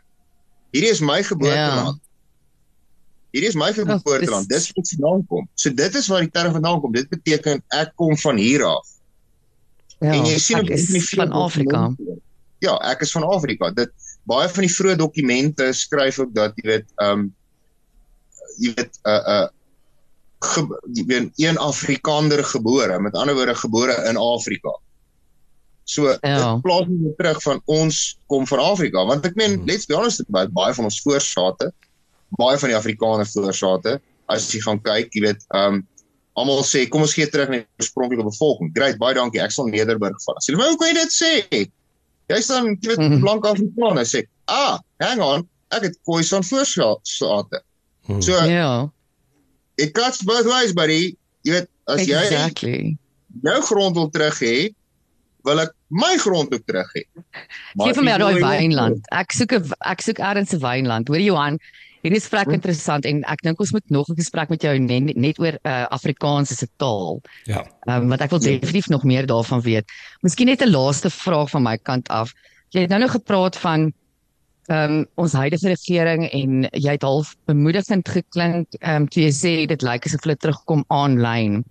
hierdie 0.71 0.91
is 0.91 1.01
my 1.01 1.23
geboorteland 1.23 1.97
yeah. 1.97 3.33
hierdie 3.33 3.49
is 3.49 3.57
my 3.57 3.71
geboorteland 3.73 4.45
oh, 4.45 4.53
dis 4.53 4.69
wat 4.75 4.91
vandaan 4.93 5.25
kom 5.31 5.49
so 5.55 5.73
dit 5.73 5.95
is 5.95 6.07
waar 6.07 6.21
die 6.21 6.33
term 6.35 6.53
vandaan 6.53 6.81
kom 6.81 6.93
dit 6.93 7.09
beteken 7.09 7.63
ek 7.73 7.95
kom 7.95 8.13
van 8.17 8.37
hier 8.37 8.65
af 8.67 8.93
Ja, 9.99 10.13
en 10.13 10.25
jy 10.29 10.37
sien 10.41 10.59
op 10.61 10.69
die 10.69 11.03
van 11.15 11.31
Afrika. 11.31 11.81
Ja, 12.61 12.77
ek 12.91 13.01
is 13.05 13.13
van 13.13 13.25
Afrika. 13.25 13.71
Dit 13.73 13.93
baie 14.29 14.49
van 14.49 14.65
die 14.65 14.73
vroeë 14.73 14.97
dokumente 14.99 15.71
skryf 15.73 16.19
ook 16.19 16.33
dat 16.35 16.57
jy 16.61 16.69
weet 16.71 16.89
ehm 17.01 17.27
um, 17.27 17.29
jy 18.57 18.73
weet 18.73 18.99
'n 19.03 19.09
uh, 19.09 19.21
'n 19.21 20.59
uh, 20.59 20.81
jy 20.93 21.05
weet 21.05 21.31
een 21.41 21.57
Afrikaner 21.57 22.43
gebore, 22.43 22.99
met 22.99 23.13
ander 23.13 23.35
woorde 23.35 23.55
gebore 23.55 23.95
in 24.09 24.17
Afrika. 24.17 24.73
So 25.87 26.17
ja. 26.21 26.53
dit 26.53 26.61
plaas 26.61 26.87
nie 26.87 27.13
terug 27.17 27.41
van 27.41 27.61
ons 27.65 28.17
kom 28.27 28.47
van 28.47 28.59
Afrika 28.59 29.05
want 29.07 29.25
ek 29.25 29.37
meen 29.39 29.53
hmm. 29.55 29.67
let's 29.69 29.87
be 29.87 29.95
honest 29.95 30.25
baie 30.27 30.49
baie 30.51 30.73
van 30.75 30.89
ons 30.89 30.99
voorsate 31.01 31.71
baie 32.35 32.57
van 32.59 32.73
die 32.73 32.75
Afrikaners 32.75 33.31
voorsate 33.31 34.01
as 34.27 34.49
jy 34.51 34.59
gaan 34.65 34.81
kyk, 34.83 35.13
jy 35.15 35.21
weet 35.29 35.45
ehm 35.55 35.79
um, 35.79 35.85
almal 36.37 36.63
sê 36.67 36.85
kom 36.91 37.03
ons 37.05 37.15
gee 37.17 37.27
terug 37.33 37.49
na 37.51 37.61
die 37.61 37.67
oorspronklike 37.81 38.25
bevolking. 38.27 38.71
Great, 38.75 38.99
baie 39.01 39.17
dankie. 39.17 39.41
Ek 39.41 39.53
sal 39.55 39.69
Nederburg 39.71 40.17
vat. 40.25 40.41
Sê, 40.45 40.55
"Maar 40.55 40.69
hoe 40.73 40.77
kan 40.77 40.89
jy 40.89 40.97
dit 41.01 41.13
sê?" 41.21 41.33
Jy 42.29 42.41
staan 42.41 42.65
jy 42.81 42.89
weet 42.89 42.99
mm 42.99 43.11
-hmm. 43.11 43.21
blank 43.23 43.45
Afrikaner 43.45 44.05
sê, 44.05 44.27
"Ah, 44.47 44.79
hang 44.99 45.21
on. 45.21 45.47
Ek 45.71 45.81
het 45.83 45.97
Khoisan 46.05 46.43
voorsate." 46.43 47.61
Hmm. 48.05 48.21
So 48.21 48.31
Ja. 48.45 48.89
It 49.77 49.93
cuts 49.93 50.23
both 50.23 50.45
ways, 50.45 50.73
buddy. 50.73 51.15
Jy 51.43 51.51
weet 51.51 51.67
as 51.87 52.01
exactly. 52.01 52.09
jy 52.09 52.25
Exactly. 52.25 52.97
jou 53.43 53.61
grond 53.61 53.95
wil 53.95 54.09
terug 54.09 54.39
hê, 54.39 54.73
wil 55.47 55.61
ek 55.63 55.73
my 55.89 56.17
grond 56.17 56.53
ook 56.53 56.65
terug 56.67 56.89
hê. 56.95 57.03
Gee 57.83 57.93
vir 57.93 58.03
my 58.03 58.17
daai 58.17 58.39
wynland. 58.41 59.05
Ek 59.15 59.31
soek 59.35 59.53
'n 59.53 59.71
ek 59.85 60.01
soek 60.01 60.19
ergens 60.19 60.53
'n 60.53 60.59
wynland. 60.63 61.07
Hoor 61.07 61.23
Johan, 61.23 61.59
Hierdie 62.07 62.21
is 62.23 62.29
vrek 62.31 62.47
hm. 62.47 62.55
interessant 62.55 63.05
en 63.09 63.17
ek 63.27 63.41
dink 63.43 63.59
ons 63.59 63.73
moet 63.75 63.89
nog 63.91 64.07
'n 64.07 64.15
gesprek 64.15 64.47
met 64.47 64.63
jou 64.63 64.71
net, 64.79 65.17
net 65.19 65.39
oor 65.43 65.57
uh, 65.59 65.83
Afrikaans 65.91 66.53
as 66.55 66.63
'n 66.63 66.71
taal. 66.79 67.19
Ja. 67.43 67.67
Ehm 67.83 68.03
um, 68.03 68.09
want 68.15 68.21
ek 68.23 68.31
wil 68.31 68.39
definitief 68.39 68.87
nog 68.87 69.03
meer 69.03 69.27
daarvan 69.27 69.61
weet. 69.61 69.91
Miskien 70.23 70.47
net 70.47 70.63
'n 70.63 70.71
laaste 70.71 71.09
vraag 71.11 71.49
van 71.51 71.63
my 71.63 71.77
kant 71.77 72.07
af. 72.07 72.31
Jy 72.71 72.87
het 72.87 72.89
nou 72.89 73.01
nog 73.01 73.11
gepraat 73.11 73.57
van 73.59 73.91
ehm 74.71 74.91
um, 74.91 75.05
ons 75.15 75.33
huidige 75.33 75.67
regering 75.67 76.31
en 76.31 76.63
jy 76.71 76.91
het 76.95 77.03
half 77.03 77.35
bemoedigend 77.45 78.07
geklink 78.07 78.67
ehm 78.79 79.03
um, 79.03 79.07
toe 79.07 79.23
jy 79.23 79.31
sê 79.31 79.67
dit 79.67 79.81
lyk 79.81 80.05
asof 80.05 80.23
hulle 80.23 80.39
terugkom 80.39 80.85
aanlyn. 80.87 81.65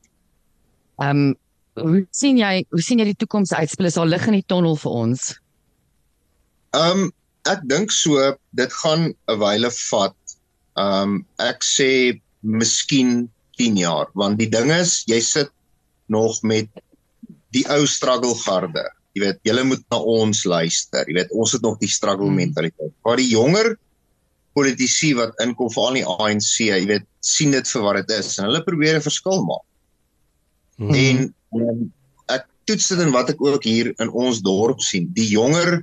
Ehm 1.00 1.32
um, 1.32 1.34
hoe 1.80 2.06
sien 2.10 2.36
jy 2.36 2.64
hoe 2.68 2.82
sien 2.82 2.98
jy 2.98 3.04
die 3.04 3.20
toekoms 3.24 3.52
uitspel? 3.52 3.86
Is 3.86 3.96
daar 3.96 4.06
lig 4.06 4.26
in 4.26 4.36
die 4.36 4.48
tonnel 4.52 4.76
vir 4.76 4.92
ons? 4.92 5.32
Ehm 6.76 7.08
um, 7.08 7.12
ek 7.46 7.62
dink 7.70 7.92
so 7.94 8.36
dit 8.58 8.72
gaan 8.82 9.14
'n 9.28 9.38
wyle 9.40 9.70
vat 9.70 10.16
Ehm 10.76 11.16
um, 11.16 11.18
ek 11.40 11.64
sê 11.64 11.90
miskien 12.40 13.28
10 13.56 13.78
jaar 13.80 14.10
want 14.14 14.38
die 14.38 14.50
ding 14.52 14.70
is 14.74 15.00
jy 15.08 15.20
sit 15.24 15.50
nog 16.12 16.42
met 16.42 16.68
die 17.56 17.64
ou 17.72 17.86
struggle 17.88 18.34
garde. 18.44 18.84
Jy 19.16 19.24
weet, 19.24 19.40
julle 19.48 19.64
moet 19.64 19.82
na 19.92 19.98
ons 19.98 20.44
luister. 20.44 21.08
Jy 21.08 21.16
weet, 21.16 21.32
ons 21.32 21.54
het 21.56 21.64
nog 21.64 21.78
die 21.80 21.90
struggle 21.90 22.28
hmm. 22.28 22.40
mentaliteit. 22.42 22.92
Maar 23.06 23.20
die 23.22 23.30
jonger 23.30 23.72
politici 24.56 25.12
wat 25.16 25.36
inkom 25.44 25.70
veral 25.72 25.96
in 25.96 26.02
die 26.02 26.10
ANC, 26.26 26.52
jy 26.68 26.82
weet, 26.88 27.08
sien 27.24 27.52
dit 27.56 27.72
vir 27.72 27.84
wat 27.84 27.98
dit 28.02 28.12
is 28.16 28.36
en 28.36 28.48
hulle 28.48 28.62
probeer 28.64 28.98
'n 28.98 29.04
verskil 29.04 29.42
maak. 29.48 29.64
Hmm. 30.76 30.92
En 30.92 31.22
um, 31.56 31.82
ek 32.36 32.46
toets 32.68 32.88
dit 32.92 33.04
in 33.06 33.12
wat 33.16 33.32
ek 33.32 33.40
ook 33.40 33.64
hier 33.64 33.92
in 33.96 34.12
ons 34.12 34.42
dorp 34.44 34.84
sien. 34.84 35.08
Die 35.16 35.28
jonger 35.32 35.80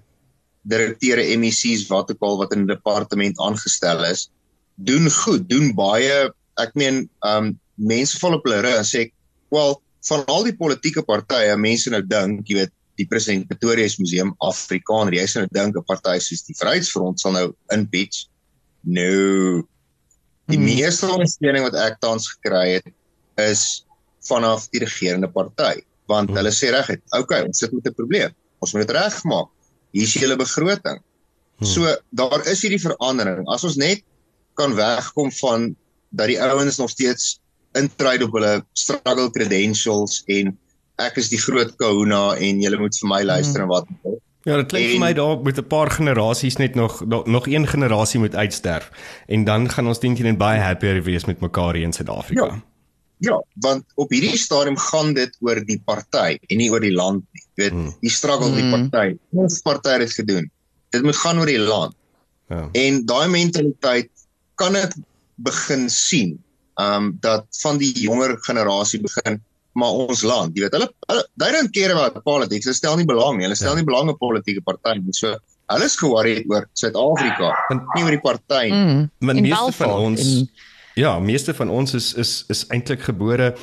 direkteure 0.69 1.25
MEC's 1.37 1.89
wat 1.89 2.11
ook 2.13 2.21
al 2.21 2.37
wat 2.39 2.53
in 2.55 2.65
die 2.65 2.75
departement 2.75 3.39
aangestel 3.41 4.05
is, 4.07 4.29
doen 4.75 5.09
goed, 5.11 5.49
doen 5.49 5.73
baie. 5.77 6.29
Ek 6.61 6.73
meen, 6.79 7.07
ehm 7.25 7.51
um, 7.51 7.59
mense 7.73 8.19
val 8.21 8.37
op 8.37 8.45
hulle 8.45 8.61
rug 8.61 8.77
en 8.77 8.85
sê, 8.85 9.11
"Wel, 9.49 9.81
van 10.07 10.25
al 10.25 10.43
die 10.43 10.55
politieke 10.55 11.01
partye, 11.01 11.55
mense 11.57 11.89
nou 11.89 12.01
dink, 12.01 12.47
jy 12.47 12.55
weet, 12.55 12.73
die 12.95 13.07
president 13.09 13.47
Pretoria 13.47 13.87
se 13.89 14.01
museum 14.01 14.35
Afrikaner, 14.37 15.13
jy 15.13 15.25
sê 15.25 15.41
nou 15.41 15.49
dink 15.51 15.77
'n 15.77 15.83
party 15.83 16.19
soos 16.19 16.43
die 16.45 16.55
Vryheidsfront 16.59 17.19
sal 17.19 17.31
nou 17.31 17.55
impeach." 17.73 18.27
Nou 18.83 19.63
die 20.51 20.57
hmm. 20.57 20.65
meeste 20.65 21.07
ondersteuning 21.07 21.63
wat 21.63 21.75
ek 21.75 21.99
tans 22.03 22.27
gekry 22.35 22.75
het 22.75 22.91
is 23.39 23.85
vanaf 24.27 24.67
die 24.69 24.83
regerende 24.83 25.29
party, 25.31 25.81
want 26.11 26.29
hmm. 26.29 26.37
hulle 26.37 26.51
sê 26.51 26.69
reguit, 26.71 27.01
"Oké, 27.11 27.41
ons 27.47 27.57
sit 27.57 27.71
met 27.71 27.87
'n 27.87 27.93
probleem. 27.93 28.31
Ons 28.59 28.73
moet 28.73 28.87
dit 28.87 28.95
regmaak. 28.95 29.49
Hier 29.91 30.03
is 30.03 30.13
julle 30.13 30.35
begroting." 30.35 30.99
Hmm. 31.57 31.67
So 31.67 31.95
daar 32.11 32.47
is 32.47 32.61
hierdie 32.61 32.81
verandering. 32.81 33.47
As 33.47 33.63
ons 33.63 33.75
net 33.75 34.03
kan 34.59 34.75
wegkom 34.75 35.31
van 35.31 35.75
dat 36.09 36.27
die 36.27 36.41
ouens 36.41 36.77
nog 36.77 36.89
steeds 36.89 37.39
intryd 37.77 38.23
op 38.23 38.35
hulle 38.37 38.65
struggle 38.73 39.31
credentials 39.31 40.21
en 40.25 40.53
ek 41.01 41.17
is 41.17 41.31
die 41.33 41.41
groot 41.41 41.73
kahuna 41.81 42.35
en 42.35 42.61
julle 42.61 42.79
moet 42.81 42.97
vir 43.01 43.09
my 43.09 43.23
luister 43.25 43.65
en 43.65 43.71
wat 43.71 43.89
Ja, 44.43 44.57
dit 44.59 44.73
klink 44.73 44.89
vir 44.91 44.99
my 44.99 45.13
daar 45.15 45.37
met 45.39 45.57
'n 45.57 45.67
paar 45.71 45.89
generasies 45.91 46.57
net 46.59 46.75
nog 46.75 46.99
nog 47.07 47.47
een 47.47 47.67
generasie 47.67 48.19
moet 48.19 48.35
uitsterf 48.35 48.91
en 49.27 49.43
dan 49.43 49.69
gaan 49.69 49.87
ons 49.87 49.99
jy 50.01 50.23
net 50.23 50.37
baie 50.37 50.59
happier 50.59 51.03
wees 51.03 51.25
met 51.25 51.39
mekaar 51.39 51.73
hier 51.73 51.83
in 51.83 51.93
Suid-Afrika. 51.93 52.45
Ja. 52.45 52.63
ja, 53.17 53.43
want 53.53 53.83
op 53.95 54.09
hierdie 54.11 54.37
stadium 54.37 54.77
gaan 54.77 55.13
dit 55.13 55.37
oor 55.39 55.65
die 55.65 55.81
party 55.85 56.37
en 56.47 56.57
nie 56.57 56.69
oor 56.71 56.83
die 56.83 56.91
land 56.91 57.23
nie. 57.31 57.43
Jy 57.55 57.63
weet, 57.63 57.71
hmm. 57.71 57.95
die 58.01 58.09
struggle 58.09 58.51
hmm. 58.51 58.55
die 58.59 58.69
party. 58.69 59.17
Ons 59.31 59.61
party 59.61 59.89
het 59.89 60.11
gedoen. 60.11 60.51
Dit 60.89 61.03
moet 61.03 61.15
gaan 61.15 61.39
oor 61.39 61.45
die 61.45 61.59
land. 61.59 61.95
Ja. 62.49 62.69
En 62.71 63.05
daai 63.05 63.27
mentaliteit 63.27 64.09
kan 64.63 64.79
ek 64.79 64.97
begin 65.43 65.89
sien 65.91 66.37
um 66.81 67.11
dat 67.21 67.45
van 67.61 67.77
die 67.81 67.91
jonger 68.01 68.37
generasie 68.47 69.01
begin 69.03 69.41
maar 69.73 69.95
ons 70.05 70.21
land, 70.21 70.53
jy 70.53 70.67
weet, 70.67 70.75
hulle, 70.77 70.89
hulle 71.09 71.23
they 71.41 71.53
don't 71.53 71.71
care 71.73 71.93
about 71.95 72.19
politics. 72.25 72.67
Hulle 72.69 72.77
stel 72.77 72.99
nie 72.99 73.07
belang 73.09 73.39
nie. 73.39 73.47
Hulle 73.47 73.57
stel 73.57 73.73
ja. 73.73 73.79
nie 73.81 73.87
belang 73.87 74.11
op 74.13 74.19
politieke 74.21 74.61
partye 74.61 74.99
nie. 74.99 75.15
So 75.17 75.33
hulle 75.71 75.87
is 75.87 75.95
ge-worried 75.97 76.45
oor 76.51 76.67
Suid-Afrika, 76.77 77.49
nie 77.95 78.03
oor 78.05 78.13
die 78.13 78.21
party 78.21 78.67
nie. 78.67 78.83
Mm, 78.83 79.01
maar 79.25 79.41
meeste 79.41 79.73
van 79.79 79.95
ons 79.97 80.27
in... 80.27 80.53
Ja, 80.93 81.15
meeste 81.17 81.55
van 81.57 81.71
ons 81.73 81.95
is 81.97 82.11
is 82.21 82.31
is 82.53 82.67
eintlik 82.69 83.01
gebore 83.07 83.55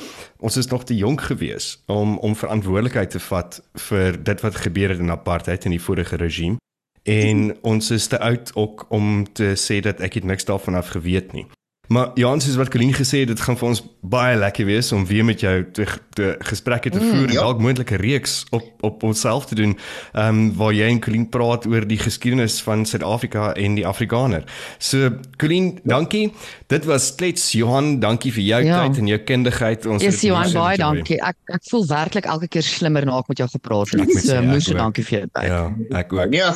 ons 0.43 0.57
is 0.59 0.67
nog 0.67 0.83
te 0.83 0.97
jonk 0.99 1.21
gewees 1.29 1.77
om 1.87 2.17
om 2.19 2.35
verantwoordelikheid 2.35 3.15
te 3.15 3.21
vat 3.29 3.61
vir 3.87 4.19
dit 4.19 4.43
wat 4.43 4.59
gebeur 4.65 4.91
het 4.91 4.99
in 4.99 5.13
apartheid 5.15 5.63
in 5.69 5.77
die 5.77 5.79
vorige 5.79 6.19
regime 6.19 6.59
en 7.03 7.57
ons 7.61 7.91
is 7.91 8.07
te 8.07 8.19
oud 8.19 8.51
ook 8.55 8.85
om 8.89 9.25
te 9.33 9.53
sê 9.55 9.79
dat 9.81 9.99
ek 9.99 10.19
het 10.19 10.23
niks 10.23 10.45
daarvan 10.45 10.75
af 10.75 10.93
geweet 10.93 11.33
nie. 11.33 11.45
Maar 11.91 12.11
Jans 12.13 12.47
is 12.47 12.55
wat 12.55 12.69
Colleen 12.69 12.93
gesê 12.93 13.19
het, 13.19 13.27
dit 13.27 13.41
gaan 13.43 13.57
vir 13.59 13.67
ons 13.67 13.81
baie 13.99 14.37
lekker 14.39 14.65
wees 14.65 14.91
om 14.95 15.03
weer 15.05 15.25
met 15.27 15.41
jou 15.43 15.55
te, 15.75 15.83
te 16.15 16.29
gesprekke 16.47 16.89
te 16.89 16.99
mm, 17.01 17.09
voer 17.09 17.17
mm, 17.17 17.27
en 17.27 17.33
ja. 17.35 17.41
dalk 17.43 17.59
moontlike 17.59 17.97
reeks 17.99 18.35
op 18.55 18.69
op 18.81 19.03
onsself 19.03 19.45
te 19.45 19.55
doen. 19.59 19.75
Ehm 20.13 20.27
um, 20.27 20.53
waar 20.55 20.71
jy 20.73 20.87
en 20.87 21.01
Colleen 21.03 21.27
praat 21.29 21.67
oor 21.67 21.83
die 21.87 21.99
geskiedenis 21.99 22.61
van 22.63 22.85
Suid-Afrika 22.87 23.51
en 23.53 23.75
die 23.75 23.83
Afrikaner. 23.87 24.47
So 24.77 25.11
Colleen, 25.37 25.65
ja. 25.73 25.81
dankie. 25.97 26.31
Dit 26.71 26.87
was 26.87 27.11
klets 27.15 27.51
Johan, 27.51 27.99
dankie 27.99 28.31
vir 28.33 28.43
jou 28.43 28.63
ja. 28.63 28.81
tyd 28.81 28.97
en 29.03 29.11
jou 29.11 29.19
kundigheid. 29.33 29.85
Ons 29.85 30.05
is 30.07 30.21
Johan 30.23 30.55
baie 30.55 30.77
dankie. 30.79 31.19
Ek 31.19 31.57
ek 31.59 31.67
voel 31.69 31.87
werklik 31.91 32.29
elke 32.37 32.47
keer 32.47 32.63
slimmer 32.65 33.05
na 33.05 33.19
ek 33.19 33.33
met 33.33 33.43
jou 33.43 33.49
gepraat 33.51 33.91
het. 33.99 34.15
So 34.23 34.39
moes 34.47 34.71
dankie 34.71 35.03
vir 35.09 35.17
jou 35.19 35.27
tyd. 35.33 35.49
Ja, 35.51 35.65
ek 35.99 36.15
ook. 36.15 36.39
Ja, 36.39 36.53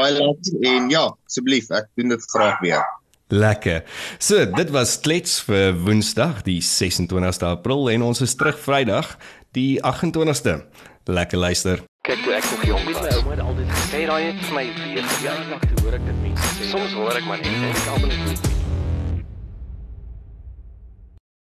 baie 0.00 0.16
dankie 0.16 0.56
en 0.72 0.88
ja, 0.96 1.10
asseblief, 1.28 1.68
ek 1.76 1.92
doen 2.00 2.16
dit 2.16 2.32
graag 2.32 2.64
weer. 2.64 2.88
Lekker. 3.28 3.82
So, 4.18 4.46
dit 4.56 4.70
was 4.72 5.00
klets 5.04 5.42
vir 5.44 5.74
Woensdag, 5.84 6.40
die 6.46 6.60
26ste 6.64 7.50
April 7.50 7.90
en 7.92 8.06
ons 8.08 8.22
is 8.24 8.34
terug 8.40 8.56
Vrydag, 8.62 9.16
die 9.52 9.76
28ste. 9.84 10.62
Lekker 11.08 11.38
luister. 11.38 11.84
Kyk 12.08 12.22
toe 12.24 12.36
ek 12.38 12.46
nog 12.52 12.64
jong 12.64 12.86
was, 12.88 13.00
my 13.04 13.16
ouma 13.18 13.34
het 13.34 13.42
altyd 13.44 13.74
gesê 13.74 14.04
daai 14.08 14.22
het 14.30 14.44
vir 14.46 14.54
my 14.56 14.66
weer 14.80 15.10
jaar 15.24 15.42
lank 15.50 15.66
hoor 15.82 15.98
ek 15.98 16.06
dit 16.08 16.22
mense 16.24 16.54
sê. 16.54 16.70
Soms 16.72 16.96
hoor 16.96 17.20
ek 17.20 17.28
maar 17.28 17.44
net 17.44 17.52
en 17.52 17.68
ek 17.68 17.92
almal 17.96 18.16
net 18.24 18.57